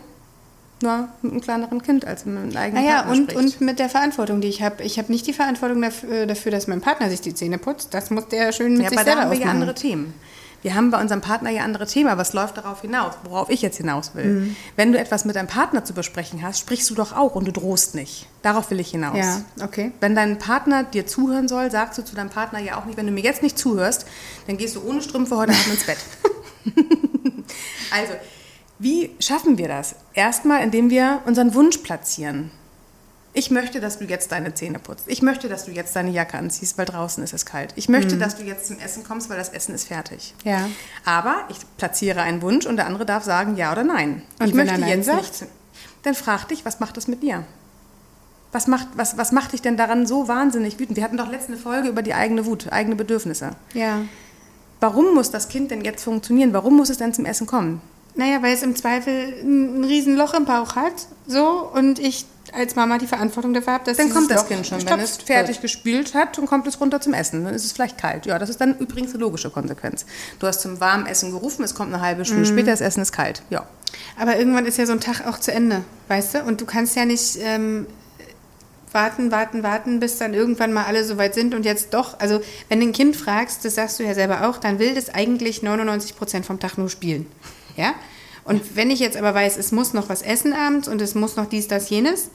nur 0.82 1.08
mit 1.22 1.32
einem 1.32 1.40
kleineren 1.40 1.82
Kind 1.82 2.04
als 2.04 2.26
mit 2.26 2.36
einem 2.36 2.56
eigenen 2.56 2.84
naja, 2.84 3.02
Partner 3.02 3.12
und, 3.12 3.36
und 3.36 3.60
mit 3.60 3.78
der 3.78 3.88
Verantwortung, 3.88 4.40
die 4.40 4.48
ich 4.48 4.62
habe. 4.62 4.82
Ich 4.82 4.98
habe 4.98 5.12
nicht 5.12 5.26
die 5.26 5.32
Verantwortung 5.32 5.80
dafür, 5.80 6.26
dafür, 6.26 6.50
dass 6.52 6.66
mein 6.66 6.80
Partner 6.80 7.08
sich 7.08 7.20
die 7.20 7.34
Zähne 7.34 7.58
putzt. 7.58 7.94
Das 7.94 8.10
muss 8.10 8.28
der 8.28 8.52
schön 8.52 8.72
mit 8.72 8.82
ja, 8.82 8.88
sich 8.90 8.98
aber 8.98 9.04
selber 9.04 9.20
da 9.22 9.28
haben 9.28 9.38
wir 9.38 9.46
ja 9.46 9.50
andere 9.50 9.74
Themen. 9.74 10.14
Wir 10.62 10.74
haben 10.74 10.90
bei 10.90 11.00
unserem 11.00 11.20
Partner 11.20 11.50
ja 11.50 11.62
andere 11.64 11.86
Themen, 11.86 12.18
es 12.18 12.32
läuft 12.32 12.56
darauf 12.56 12.80
hinaus, 12.82 13.14
worauf 13.24 13.50
ich 13.50 13.62
jetzt 13.62 13.76
hinaus 13.76 14.14
will. 14.14 14.24
Mhm. 14.24 14.56
Wenn 14.76 14.92
du 14.92 14.98
etwas 14.98 15.24
mit 15.24 15.34
deinem 15.34 15.48
Partner 15.48 15.84
zu 15.84 15.92
besprechen 15.92 16.42
hast, 16.42 16.60
sprichst 16.60 16.88
du 16.88 16.94
doch 16.94 17.16
auch 17.16 17.34
und 17.34 17.46
du 17.46 17.52
drohst 17.52 17.94
nicht. 17.96 18.28
Darauf 18.42 18.70
will 18.70 18.78
ich 18.78 18.90
hinaus. 18.90 19.18
Ja, 19.18 19.42
okay. 19.62 19.92
Wenn 20.00 20.14
dein 20.14 20.38
Partner 20.38 20.84
dir 20.84 21.06
zuhören 21.06 21.48
soll, 21.48 21.70
sagst 21.70 21.98
du 21.98 22.04
zu 22.04 22.14
deinem 22.14 22.30
Partner 22.30 22.60
ja 22.60 22.78
auch 22.78 22.84
nicht, 22.84 22.96
wenn 22.96 23.06
du 23.06 23.12
mir 23.12 23.22
jetzt 23.22 23.42
nicht 23.42 23.58
zuhörst, 23.58 24.06
dann 24.46 24.56
gehst 24.56 24.76
du 24.76 24.82
ohne 24.88 25.02
Strümpfe 25.02 25.36
heute 25.36 25.52
Abend 25.52 25.68
ins 25.68 25.84
Bett. 25.84 25.98
also, 27.90 28.12
wie 28.78 29.10
schaffen 29.18 29.58
wir 29.58 29.68
das? 29.68 29.96
Erstmal, 30.14 30.62
indem 30.62 30.90
wir 30.90 31.22
unseren 31.24 31.54
Wunsch 31.54 31.78
platzieren 31.78 32.50
ich 33.34 33.50
möchte, 33.50 33.80
dass 33.80 33.98
du 33.98 34.04
jetzt 34.04 34.30
deine 34.30 34.54
Zähne 34.54 34.78
putzt. 34.78 35.04
Ich 35.06 35.22
möchte, 35.22 35.48
dass 35.48 35.64
du 35.64 35.70
jetzt 35.70 35.96
deine 35.96 36.10
Jacke 36.10 36.36
anziehst, 36.36 36.76
weil 36.76 36.84
draußen 36.84 37.24
ist 37.24 37.32
es 37.32 37.46
kalt. 37.46 37.72
Ich 37.76 37.88
möchte, 37.88 38.16
mhm. 38.16 38.20
dass 38.20 38.36
du 38.36 38.42
jetzt 38.42 38.66
zum 38.66 38.78
Essen 38.78 39.04
kommst, 39.04 39.30
weil 39.30 39.38
das 39.38 39.48
Essen 39.48 39.74
ist 39.74 39.88
fertig. 39.88 40.34
Ja. 40.44 40.68
Aber 41.04 41.36
ich 41.48 41.56
platziere 41.78 42.20
einen 42.20 42.42
Wunsch 42.42 42.66
und 42.66 42.76
der 42.76 42.86
andere 42.86 43.06
darf 43.06 43.24
sagen 43.24 43.56
ja 43.56 43.72
oder 43.72 43.84
nein. 43.84 44.22
Und 44.38 44.46
ich 44.46 44.52
wenn 44.52 44.58
möchte 44.58 44.74
er 44.74 44.78
nein 44.78 44.88
jetzt 44.90 45.06
sagt? 45.06 45.40
nicht. 45.40 45.46
Dann 46.02 46.14
frag 46.14 46.48
dich, 46.48 46.64
was 46.64 46.80
macht 46.80 46.96
das 46.96 47.08
mit 47.08 47.22
dir? 47.22 47.44
Was 48.50 48.66
macht, 48.66 48.88
was, 48.96 49.16
was 49.16 49.32
macht 49.32 49.54
dich 49.54 49.62
denn 49.62 49.78
daran 49.78 50.06
so 50.06 50.28
wahnsinnig 50.28 50.78
wütend? 50.78 50.96
Wir 50.96 51.04
hatten 51.04 51.16
doch 51.16 51.30
letzte 51.30 51.56
Folge 51.56 51.88
über 51.88 52.02
die 52.02 52.12
eigene 52.12 52.44
Wut, 52.44 52.70
eigene 52.70 52.96
Bedürfnisse. 52.96 53.52
Ja. 53.72 54.02
Warum 54.80 55.14
muss 55.14 55.30
das 55.30 55.48
Kind 55.48 55.70
denn 55.70 55.82
jetzt 55.82 56.04
funktionieren? 56.04 56.52
Warum 56.52 56.76
muss 56.76 56.90
es 56.90 56.98
denn 56.98 57.14
zum 57.14 57.24
Essen 57.24 57.46
kommen? 57.46 57.80
Naja, 58.14 58.42
weil 58.42 58.54
es 58.54 58.62
im 58.62 58.76
Zweifel 58.76 59.34
ein 59.42 59.84
Riesenloch 59.84 60.34
im 60.34 60.44
Bauch 60.44 60.76
hat, 60.76 61.06
so, 61.26 61.70
und 61.72 61.98
ich 61.98 62.26
als 62.52 62.76
Mama 62.76 62.98
die 62.98 63.06
Verantwortung 63.06 63.54
dafür 63.54 63.74
habe, 63.74 63.84
dass 63.84 63.96
Dann 63.96 64.10
kommt 64.10 64.30
das 64.30 64.46
Kind 64.46 64.66
schon, 64.66 64.84
wenn 64.84 65.00
es 65.00 65.16
fertig 65.16 65.56
wird. 65.56 65.62
gespült 65.62 66.14
hat 66.14 66.38
und 66.38 66.46
kommt 66.46 66.66
es 66.66 66.80
runter 66.80 67.00
zum 67.00 67.14
Essen. 67.14 67.44
Dann 67.44 67.54
ist 67.54 67.64
es 67.64 67.72
vielleicht 67.72 67.98
kalt. 67.98 68.26
Ja, 68.26 68.38
das 68.38 68.50
ist 68.50 68.60
dann 68.60 68.76
übrigens 68.78 69.12
eine 69.12 69.20
logische 69.20 69.50
Konsequenz. 69.50 70.04
Du 70.38 70.46
hast 70.46 70.60
zum 70.60 70.80
warmen 70.80 71.06
Essen 71.06 71.30
gerufen, 71.30 71.62
es 71.62 71.74
kommt 71.74 71.92
eine 71.92 72.02
halbe 72.02 72.24
Stunde 72.24 72.42
mhm. 72.42 72.52
später, 72.52 72.70
das 72.70 72.80
Essen 72.80 73.00
ist 73.00 73.12
kalt. 73.12 73.42
Ja. 73.50 73.66
Aber 74.18 74.36
irgendwann 74.36 74.66
ist 74.66 74.76
ja 74.78 74.86
so 74.86 74.92
ein 74.92 75.00
Tag 75.00 75.26
auch 75.26 75.38
zu 75.38 75.52
Ende, 75.52 75.82
weißt 76.08 76.34
du? 76.34 76.42
Und 76.42 76.60
du 76.60 76.66
kannst 76.66 76.96
ja 76.96 77.04
nicht 77.04 77.38
ähm, 77.40 77.86
warten, 78.90 79.30
warten, 79.30 79.62
warten, 79.62 80.00
bis 80.00 80.18
dann 80.18 80.34
irgendwann 80.34 80.72
mal 80.72 80.84
alle 80.84 81.04
so 81.04 81.16
weit 81.18 81.34
sind 81.34 81.54
und 81.54 81.64
jetzt 81.64 81.94
doch. 81.94 82.20
Also, 82.20 82.40
wenn 82.68 82.80
du 82.80 82.86
ein 82.86 82.92
Kind 82.92 83.16
fragst, 83.16 83.64
das 83.64 83.76
sagst 83.76 83.98
du 83.98 84.04
ja 84.04 84.14
selber 84.14 84.48
auch, 84.48 84.58
dann 84.58 84.78
will 84.78 84.94
das 84.94 85.10
eigentlich 85.10 85.62
99 85.62 86.16
Prozent 86.16 86.46
vom 86.46 86.60
Tag 86.60 86.76
nur 86.76 86.90
spielen. 86.90 87.26
Ja? 87.76 87.94
Und 88.44 88.76
wenn 88.76 88.90
ich 88.90 89.00
jetzt 89.00 89.16
aber 89.16 89.34
weiß, 89.34 89.56
es 89.56 89.72
muss 89.72 89.92
noch 89.92 90.08
was 90.08 90.22
essen 90.22 90.52
abends 90.52 90.88
und 90.88 91.00
es 91.00 91.14
muss 91.14 91.36
noch 91.36 91.46
dies, 91.46 91.68
das, 91.68 91.90
jenes, 91.90 92.30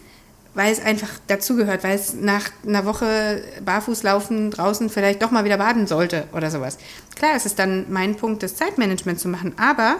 weil 0.53 0.71
es 0.71 0.79
einfach 0.79 1.09
dazugehört, 1.27 1.83
weil 1.83 1.95
es 1.95 2.13
nach 2.13 2.49
einer 2.65 2.85
Woche 2.85 3.43
Barfußlaufen 3.63 4.51
draußen 4.51 4.89
vielleicht 4.89 5.21
doch 5.21 5.31
mal 5.31 5.43
wieder 5.43 5.57
baden 5.57 5.85
sollte 5.85 6.23
oder 6.33 6.49
sowas. 6.49 6.77
Klar, 7.15 7.31
es 7.35 7.45
ist 7.45 7.59
dann 7.59 7.85
mein 7.89 8.15
Punkt, 8.15 8.41
das 8.41 8.55
Zeitmanagement 8.55 9.19
zu 9.19 9.27
machen, 9.27 9.53
aber 9.57 9.97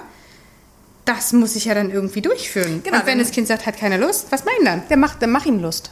das 1.06 1.34
muss 1.34 1.56
ich 1.56 1.66
ja 1.66 1.74
dann 1.74 1.92
irgendwie 1.92 2.22
durchführen. 2.22 2.82
Genau, 2.84 3.00
und 3.00 3.06
wenn 3.06 3.20
das 3.20 3.32
Kind 3.32 3.48
sagt, 3.48 3.66
hat 3.66 3.78
keine 3.78 3.98
Lust, 3.98 4.28
was 4.32 4.46
meinen 4.46 4.66
dann? 4.66 4.84
Der 4.90 4.98
macht, 4.98 5.22
dann 5.22 5.32
mach 5.32 5.46
ihm 5.46 5.62
Lust 5.62 5.92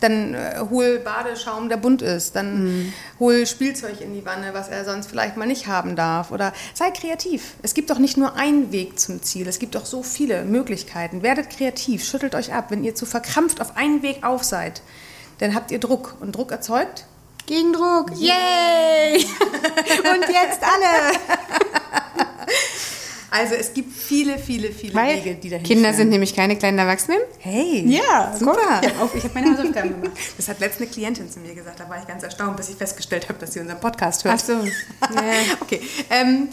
dann 0.00 0.34
äh, 0.34 0.58
hol 0.70 0.98
Badeschaum, 0.98 1.68
der 1.68 1.76
bunt 1.76 2.02
ist. 2.02 2.36
Dann 2.36 2.64
mhm. 2.64 2.92
hol 3.18 3.46
Spielzeug 3.46 4.00
in 4.00 4.14
die 4.14 4.24
Wanne, 4.24 4.52
was 4.52 4.68
er 4.68 4.84
sonst 4.84 5.08
vielleicht 5.08 5.36
mal 5.36 5.46
nicht 5.46 5.66
haben 5.66 5.96
darf. 5.96 6.30
Oder 6.30 6.52
sei 6.74 6.90
kreativ. 6.90 7.54
Es 7.62 7.74
gibt 7.74 7.90
doch 7.90 7.98
nicht 7.98 8.16
nur 8.16 8.36
einen 8.36 8.72
Weg 8.72 8.98
zum 8.98 9.22
Ziel. 9.22 9.48
Es 9.48 9.58
gibt 9.58 9.74
doch 9.74 9.86
so 9.86 10.02
viele 10.02 10.44
Möglichkeiten. 10.44 11.22
Werdet 11.22 11.50
kreativ, 11.50 12.04
schüttelt 12.04 12.34
euch 12.34 12.52
ab. 12.52 12.66
Wenn 12.70 12.84
ihr 12.84 12.94
zu 12.94 13.06
verkrampft 13.06 13.60
auf 13.60 13.76
einen 13.76 14.02
Weg 14.02 14.24
auf 14.24 14.44
seid, 14.44 14.82
dann 15.38 15.54
habt 15.54 15.70
ihr 15.70 15.78
Druck. 15.78 16.16
Und 16.20 16.32
Druck 16.32 16.52
erzeugt? 16.52 17.04
Gegendruck. 17.46 18.10
Yay! 18.16 19.16
Und 19.18 20.28
jetzt 20.28 20.60
alle! 20.62 21.65
Also 23.38 23.54
es 23.54 23.74
gibt 23.74 23.94
viele, 23.94 24.38
viele, 24.38 24.72
viele 24.72 24.94
Weil 24.94 25.16
Wege, 25.16 25.34
die 25.34 25.50
dahin 25.50 25.66
Kinder 25.66 25.88
führen. 25.88 25.96
sind 25.96 26.08
nämlich 26.08 26.34
keine 26.34 26.56
kleinen 26.56 26.78
Erwachsenen. 26.78 27.18
Hey, 27.38 27.84
ja, 27.86 28.34
super. 28.34 28.80
Ich 28.82 28.94
habe 28.94 29.22
hab 29.22 29.34
meine 29.34 29.50
Hausaufgaben 29.50 30.00
gemacht. 30.00 30.16
Das 30.38 30.48
hat 30.48 30.58
letzte 30.58 30.86
Klientin 30.86 31.30
zu 31.30 31.40
mir 31.40 31.54
gesagt. 31.54 31.78
Da 31.78 31.88
war 31.88 32.00
ich 32.00 32.06
ganz 32.06 32.22
erstaunt, 32.22 32.56
bis 32.56 32.70
ich 32.70 32.76
festgestellt 32.76 33.28
habe, 33.28 33.38
dass 33.38 33.52
sie 33.52 33.60
unseren 33.60 33.78
Podcast 33.78 34.24
hört. 34.24 34.36
Ach 34.36 34.44
so. 34.44 34.54
okay. 35.60 35.82
Ähm, 36.08 36.48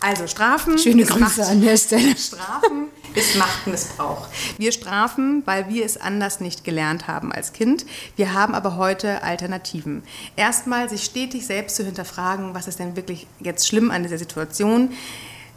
also 0.00 0.26
Strafen. 0.26 0.76
Schöne 0.76 1.04
Grüße 1.04 1.20
Macht, 1.20 1.40
an 1.40 1.60
der 1.60 1.76
Stelle. 1.76 2.16
Strafen 2.16 2.88
ist 3.14 3.36
Machtmissbrauch. 3.36 4.26
Wir 4.58 4.72
strafen, 4.72 5.42
weil 5.46 5.68
wir 5.68 5.84
es 5.84 5.96
anders 5.96 6.40
nicht 6.40 6.64
gelernt 6.64 7.06
haben 7.06 7.32
als 7.32 7.52
Kind. 7.52 7.86
Wir 8.16 8.34
haben 8.34 8.56
aber 8.56 8.76
heute 8.76 9.22
Alternativen. 9.22 10.02
Erstmal 10.34 10.88
sich 10.88 11.04
stetig 11.04 11.46
selbst 11.46 11.76
zu 11.76 11.84
hinterfragen, 11.84 12.54
was 12.54 12.66
ist 12.66 12.80
denn 12.80 12.96
wirklich 12.96 13.28
jetzt 13.38 13.68
schlimm 13.68 13.92
an 13.92 14.02
dieser 14.02 14.18
Situation 14.18 14.90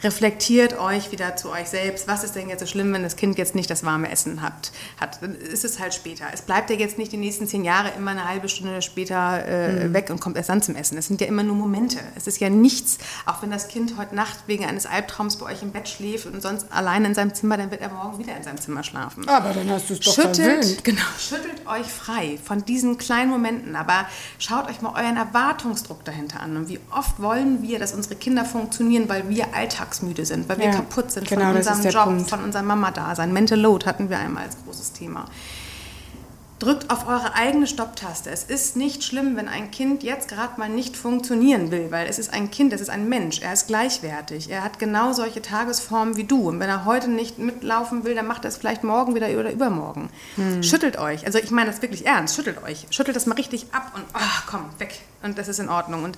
reflektiert 0.03 0.77
euch 0.79 1.11
wieder 1.11 1.35
zu 1.35 1.49
euch 1.51 1.69
selbst. 1.69 2.07
Was 2.07 2.23
ist 2.23 2.35
denn 2.35 2.49
jetzt 2.49 2.61
so 2.61 2.65
schlimm, 2.65 2.93
wenn 2.93 3.03
das 3.03 3.15
Kind 3.15 3.37
jetzt 3.37 3.55
nicht 3.55 3.69
das 3.69 3.83
warme 3.83 4.09
Essen 4.11 4.41
hat? 4.41 4.71
hat 4.99 5.21
dann 5.21 5.35
ist 5.35 5.65
es 5.65 5.79
halt 5.79 5.93
später. 5.93 6.25
Es 6.33 6.41
bleibt 6.41 6.69
ja 6.69 6.75
jetzt 6.75 6.97
nicht 6.97 7.11
die 7.11 7.17
nächsten 7.17 7.47
zehn 7.47 7.63
Jahre 7.63 7.91
immer 7.97 8.11
eine 8.11 8.27
halbe 8.27 8.49
Stunde 8.49 8.81
später 8.81 9.45
äh, 9.45 9.87
mhm. 9.87 9.93
weg 9.93 10.09
und 10.09 10.19
kommt 10.19 10.37
erst 10.37 10.49
dann 10.49 10.61
zum 10.61 10.75
Essen. 10.75 10.97
Es 10.97 11.07
sind 11.07 11.21
ja 11.21 11.27
immer 11.27 11.43
nur 11.43 11.55
Momente. 11.55 11.97
Es 12.15 12.27
ist 12.27 12.39
ja 12.39 12.49
nichts, 12.49 12.97
auch 13.25 13.41
wenn 13.41 13.51
das 13.51 13.67
Kind 13.67 13.97
heute 13.97 14.15
Nacht 14.15 14.39
wegen 14.47 14.65
eines 14.65 14.85
Albtraums 14.85 15.37
bei 15.37 15.47
euch 15.47 15.61
im 15.61 15.71
Bett 15.71 15.87
schläft 15.87 16.25
und 16.25 16.41
sonst 16.41 16.71
allein 16.71 17.05
in 17.05 17.13
seinem 17.13 17.33
Zimmer, 17.33 17.57
dann 17.57 17.71
wird 17.71 17.81
er 17.81 17.89
morgen 17.89 18.19
wieder 18.19 18.35
in 18.35 18.43
seinem 18.43 18.59
Zimmer 18.59 18.83
schlafen. 18.83 19.27
Aber 19.27 19.53
dann 19.53 19.69
hast 19.69 19.89
du 19.89 19.93
es 19.93 19.99
doch 19.99 20.13
schüttelt. 20.13 20.83
Genau, 20.83 21.01
schüttelt 21.17 21.65
euch 21.67 21.85
frei 21.85 22.39
von 22.43 22.63
diesen 22.65 22.97
kleinen 22.97 23.29
Momenten, 23.29 23.75
aber 23.75 24.07
schaut 24.37 24.69
euch 24.69 24.81
mal 24.81 24.93
euren 24.95 25.17
Erwartungsdruck 25.17 26.03
dahinter 26.05 26.39
an 26.39 26.57
und 26.57 26.69
wie 26.69 26.79
oft 26.91 27.21
wollen 27.21 27.61
wir, 27.61 27.79
dass 27.79 27.93
unsere 27.93 28.15
Kinder 28.15 28.45
funktionieren, 28.45 29.09
weil 29.09 29.29
wir 29.29 29.53
Alltag 29.53 29.88
alltagsmüde 29.89 30.25
sind, 30.25 30.47
weil 30.49 30.57
wir 30.57 30.65
ja, 30.65 30.71
kaputt 30.71 31.11
sind 31.11 31.27
genau, 31.27 31.47
von 31.47 31.57
unserem 31.57 31.83
Job, 31.83 32.03
Punkt. 32.05 32.29
von 32.29 32.43
unserem 32.43 32.65
Mama-Dasein. 32.67 33.33
Mental 33.33 33.59
Load 33.59 33.85
hatten 33.85 34.09
wir 34.09 34.19
einmal 34.19 34.43
als 34.43 34.57
großes 34.63 34.93
Thema. 34.93 35.25
Drückt 36.59 36.91
auf 36.91 37.07
eure 37.07 37.35
eigene 37.35 37.67
Stopptaste. 37.67 38.29
Es 38.29 38.43
ist 38.43 38.75
nicht 38.75 39.05
schlimm, 39.05 39.37
wenn 39.37 39.47
ein 39.47 39.71
Kind 39.71 40.03
jetzt 40.03 40.27
gerade 40.27 40.59
mal 40.59 40.67
nicht 40.67 40.97
funktionieren 40.97 41.71
will, 41.71 41.89
weil 41.89 42.07
es 42.07 42.19
ist 42.19 42.33
ein 42.33 42.51
Kind, 42.51 42.73
es 42.73 42.81
ist 42.81 42.89
ein 42.89 43.07
Mensch, 43.07 43.39
er 43.39 43.53
ist 43.53 43.67
gleichwertig. 43.67 44.49
Er 44.49 44.61
hat 44.61 44.77
genau 44.77 45.13
solche 45.13 45.41
Tagesformen 45.41 46.17
wie 46.17 46.25
du. 46.25 46.49
Und 46.49 46.59
wenn 46.59 46.67
er 46.67 46.83
heute 46.83 47.09
nicht 47.09 47.39
mitlaufen 47.39 48.03
will, 48.03 48.13
dann 48.13 48.27
macht 48.27 48.43
er 48.43 48.49
es 48.49 48.57
vielleicht 48.57 48.83
morgen 48.83 49.15
wieder 49.15 49.29
oder 49.29 49.53
übermorgen. 49.53 50.09
Hm. 50.35 50.61
Schüttelt 50.61 50.99
euch. 50.99 51.25
Also 51.25 51.39
ich 51.39 51.49
meine 51.49 51.71
das 51.71 51.81
wirklich 51.81 52.05
ernst. 52.05 52.35
Schüttelt 52.35 52.61
euch. 52.61 52.87
Schüttelt 52.89 53.15
das 53.15 53.25
mal 53.25 53.35
richtig 53.35 53.67
ab 53.71 53.93
und 53.95 54.03
oh, 54.13 54.41
komm, 54.45 54.65
weg. 54.79 54.99
Und 55.23 55.37
das 55.37 55.47
ist 55.47 55.59
in 55.59 55.69
Ordnung. 55.69 56.03
Und 56.03 56.17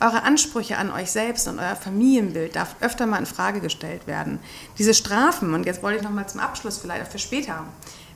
eure 0.00 0.22
Ansprüche 0.22 0.76
an 0.76 0.90
euch 0.90 1.10
selbst 1.10 1.48
und 1.48 1.58
euer 1.58 1.76
Familienbild 1.76 2.56
darf 2.56 2.76
öfter 2.82 3.06
mal 3.06 3.20
in 3.20 3.26
Frage 3.26 3.60
gestellt 3.60 4.06
werden. 4.06 4.38
Diese 4.76 4.92
Strafen, 4.92 5.54
und 5.54 5.64
jetzt 5.64 5.82
wollte 5.82 5.96
ich 5.96 6.04
noch 6.04 6.10
mal 6.10 6.26
zum 6.26 6.40
Abschluss 6.40 6.76
vielleicht 6.76 7.06
auch 7.06 7.10
für 7.10 7.18
später, 7.18 7.64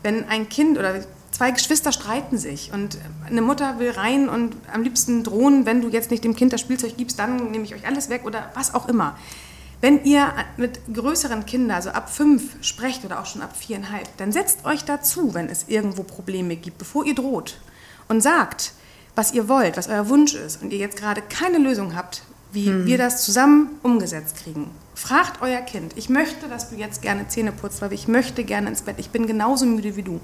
wenn 0.03 0.29
ein 0.29 0.51
Kind 0.51 0.79
oder 0.79 1.01
zwei 1.33 1.51
Geschwister 1.51 1.91
streiten 1.91 2.39
sich 2.39 2.73
und 2.73 2.99
eine 3.27 3.43
Mutter 3.43 3.79
will 3.79 3.91
rein 3.91 4.29
und 4.29 4.55
am 4.73 4.83
liebsten 4.83 5.25
drohen, 5.25 5.67
wenn 5.67 5.81
du 5.81 5.89
jetzt 5.89 6.11
nicht 6.11 6.23
dem 6.23 6.37
Kind 6.37 6.53
das 6.53 6.61
Spielzeug 6.61 6.97
gibst, 6.97 7.19
dann 7.19 7.51
nehme 7.51 7.65
ich 7.65 7.75
euch 7.75 7.87
alles 7.87 8.09
weg 8.09 8.23
oder 8.25 8.51
was 8.55 8.75
auch 8.75 8.89
immer. 8.89 9.17
Wenn 9.81 10.05
ihr 10.05 10.33
mit 10.57 10.79
größeren 10.95 11.45
Kindern, 11.45 11.75
also 11.75 11.91
ab 11.91 12.09
fünf, 12.09 12.65
sprecht 12.65 13.05
oder 13.05 13.21
auch 13.21 13.27
schon 13.27 13.43
ab 13.43 13.57
viereinhalb, 13.57 14.17
dann 14.19 14.31
setzt 14.31 14.65
euch 14.65 14.85
dazu, 14.85 15.35
wenn 15.35 15.49
es 15.49 15.65
irgendwo 15.67 16.05
Probleme 16.05 16.55
gibt, 16.55 16.79
bevor 16.79 17.05
ihr 17.05 17.17
droht. 17.17 17.59
Und 18.07 18.21
sagt, 18.21 18.75
was 19.17 19.33
ihr 19.33 19.49
wollt, 19.49 19.77
was 19.77 19.89
euer 19.89 20.09
Wunsch 20.09 20.35
ist 20.35 20.63
und 20.63 20.73
ihr 20.73 20.79
jetzt 20.79 20.97
gerade 20.97 21.21
keine 21.21 21.59
Lösung 21.59 21.97
habt, 21.97 22.23
wie 22.53 22.67
hm. 22.67 22.87
wir 22.87 22.99
das 22.99 23.25
zusammen 23.25 23.71
umgesetzt 23.83 24.37
kriegen. 24.37 24.71
Fragt 24.95 25.43
euer 25.43 25.61
Kind, 25.63 25.95
ich 25.97 26.09
möchte, 26.09 26.49
dass 26.49 26.71
du 26.71 26.77
jetzt 26.77 27.03
gerne 27.03 27.27
Zähne 27.27 27.51
putzt, 27.51 27.83
weil 27.83 27.93
ich 27.93 28.07
möchte 28.07 28.45
gerne 28.45 28.69
ins 28.69 28.83
Bett. 28.83 28.97
Ich 28.99 29.11
bin 29.11 29.27
genauso 29.27 29.67
müde 29.67 29.97
wie 29.97 30.03
du. 30.03 30.21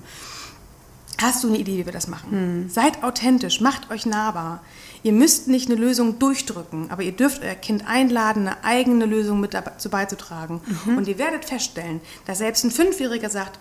Hast 1.20 1.42
du 1.42 1.48
eine 1.48 1.58
Idee, 1.58 1.78
wie 1.78 1.86
wir 1.86 1.92
das 1.92 2.06
machen? 2.06 2.30
Hm. 2.30 2.68
Seid 2.68 3.02
authentisch, 3.02 3.60
macht 3.60 3.90
euch 3.90 4.06
nahbar. 4.06 4.62
Ihr 5.02 5.12
müsst 5.12 5.48
nicht 5.48 5.70
eine 5.70 5.78
Lösung 5.78 6.18
durchdrücken, 6.18 6.90
aber 6.90 7.02
ihr 7.02 7.12
dürft 7.12 7.42
euer 7.42 7.54
Kind 7.54 7.86
einladen, 7.86 8.46
eine 8.46 8.64
eigene 8.64 9.04
Lösung 9.04 9.40
mit 9.40 9.54
dazu 9.54 9.90
beizutragen. 9.90 10.60
Mhm. 10.86 10.98
Und 10.98 11.08
ihr 11.08 11.18
werdet 11.18 11.44
feststellen, 11.44 12.00
dass 12.26 12.38
selbst 12.38 12.64
ein 12.64 12.70
Fünfjähriger 12.70 13.30
sagt, 13.30 13.58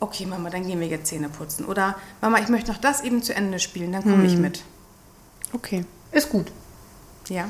okay 0.00 0.26
Mama, 0.26 0.50
dann 0.50 0.66
gehen 0.66 0.80
wir 0.80 0.86
jetzt 0.86 1.08
Zähne 1.08 1.28
putzen. 1.28 1.64
Oder 1.66 1.96
Mama, 2.20 2.38
ich 2.38 2.48
möchte 2.48 2.70
noch 2.70 2.78
das 2.78 3.02
eben 3.02 3.22
zu 3.22 3.34
Ende 3.34 3.58
spielen, 3.58 3.92
dann 3.92 4.02
komme 4.02 4.16
mhm. 4.16 4.24
ich 4.24 4.36
mit. 4.36 4.62
Okay, 5.52 5.84
ist 6.10 6.30
gut. 6.30 6.46
Ja. 7.28 7.48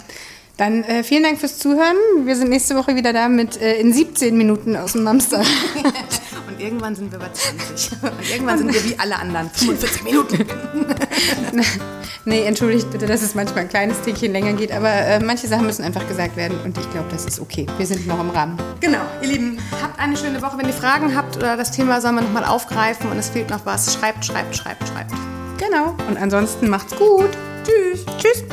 Dann 0.56 0.84
äh, 0.84 1.02
vielen 1.02 1.22
Dank 1.22 1.40
fürs 1.40 1.58
Zuhören. 1.58 1.96
Wir 2.24 2.36
sind 2.36 2.50
nächste 2.50 2.76
Woche 2.76 2.94
wieder 2.94 3.12
da 3.12 3.28
mit 3.28 3.60
äh, 3.60 3.80
in 3.80 3.92
17 3.92 4.36
Minuten 4.36 4.76
aus 4.76 4.92
dem 4.92 5.02
Mamster. 5.02 5.42
Irgendwann 6.62 6.94
sind 6.94 7.10
wir 7.10 7.18
bei 7.18 7.28
20. 7.28 7.92
Und 8.02 8.30
irgendwann 8.30 8.58
sind 8.58 8.72
wir 8.72 8.84
wie 8.84 8.96
alle 8.98 9.16
anderen. 9.16 9.50
45 9.50 10.04
Minuten. 10.04 10.46
nee, 12.24 12.44
entschuldigt 12.44 12.88
bitte, 12.90 13.06
dass 13.06 13.22
es 13.22 13.34
manchmal 13.34 13.64
ein 13.64 13.68
kleines 13.68 14.00
Tickchen 14.02 14.30
länger 14.30 14.52
geht, 14.52 14.70
aber 14.70 14.88
äh, 14.88 15.18
manche 15.18 15.48
Sachen 15.48 15.66
müssen 15.66 15.84
einfach 15.84 16.06
gesagt 16.06 16.36
werden 16.36 16.58
und 16.64 16.78
ich 16.78 16.88
glaube, 16.90 17.08
das 17.10 17.24
ist 17.24 17.40
okay. 17.40 17.66
Wir 17.78 17.86
sind 17.86 18.06
noch 18.06 18.20
im 18.20 18.30
Rahmen. 18.30 18.56
Genau, 18.80 19.00
ihr 19.22 19.28
Lieben, 19.28 19.58
habt 19.82 19.98
eine 19.98 20.16
schöne 20.16 20.40
Woche. 20.40 20.56
Wenn 20.56 20.66
ihr 20.66 20.72
Fragen 20.72 21.16
habt 21.16 21.36
oder 21.36 21.56
das 21.56 21.72
Thema 21.72 22.00
sollen 22.00 22.14
wir 22.14 22.22
nochmal 22.22 22.44
aufgreifen 22.44 23.10
und 23.10 23.18
es 23.18 23.30
fehlt 23.30 23.50
noch 23.50 23.66
was, 23.66 23.94
schreibt, 23.94 24.24
schreibt, 24.24 24.54
schreibt, 24.54 24.86
schreibt. 24.86 25.12
Genau. 25.58 25.96
Und 26.08 26.16
ansonsten 26.16 26.68
macht's 26.68 26.94
gut. 26.94 27.30
Tschüss. 27.64 28.04
Tschüss. 28.18 28.44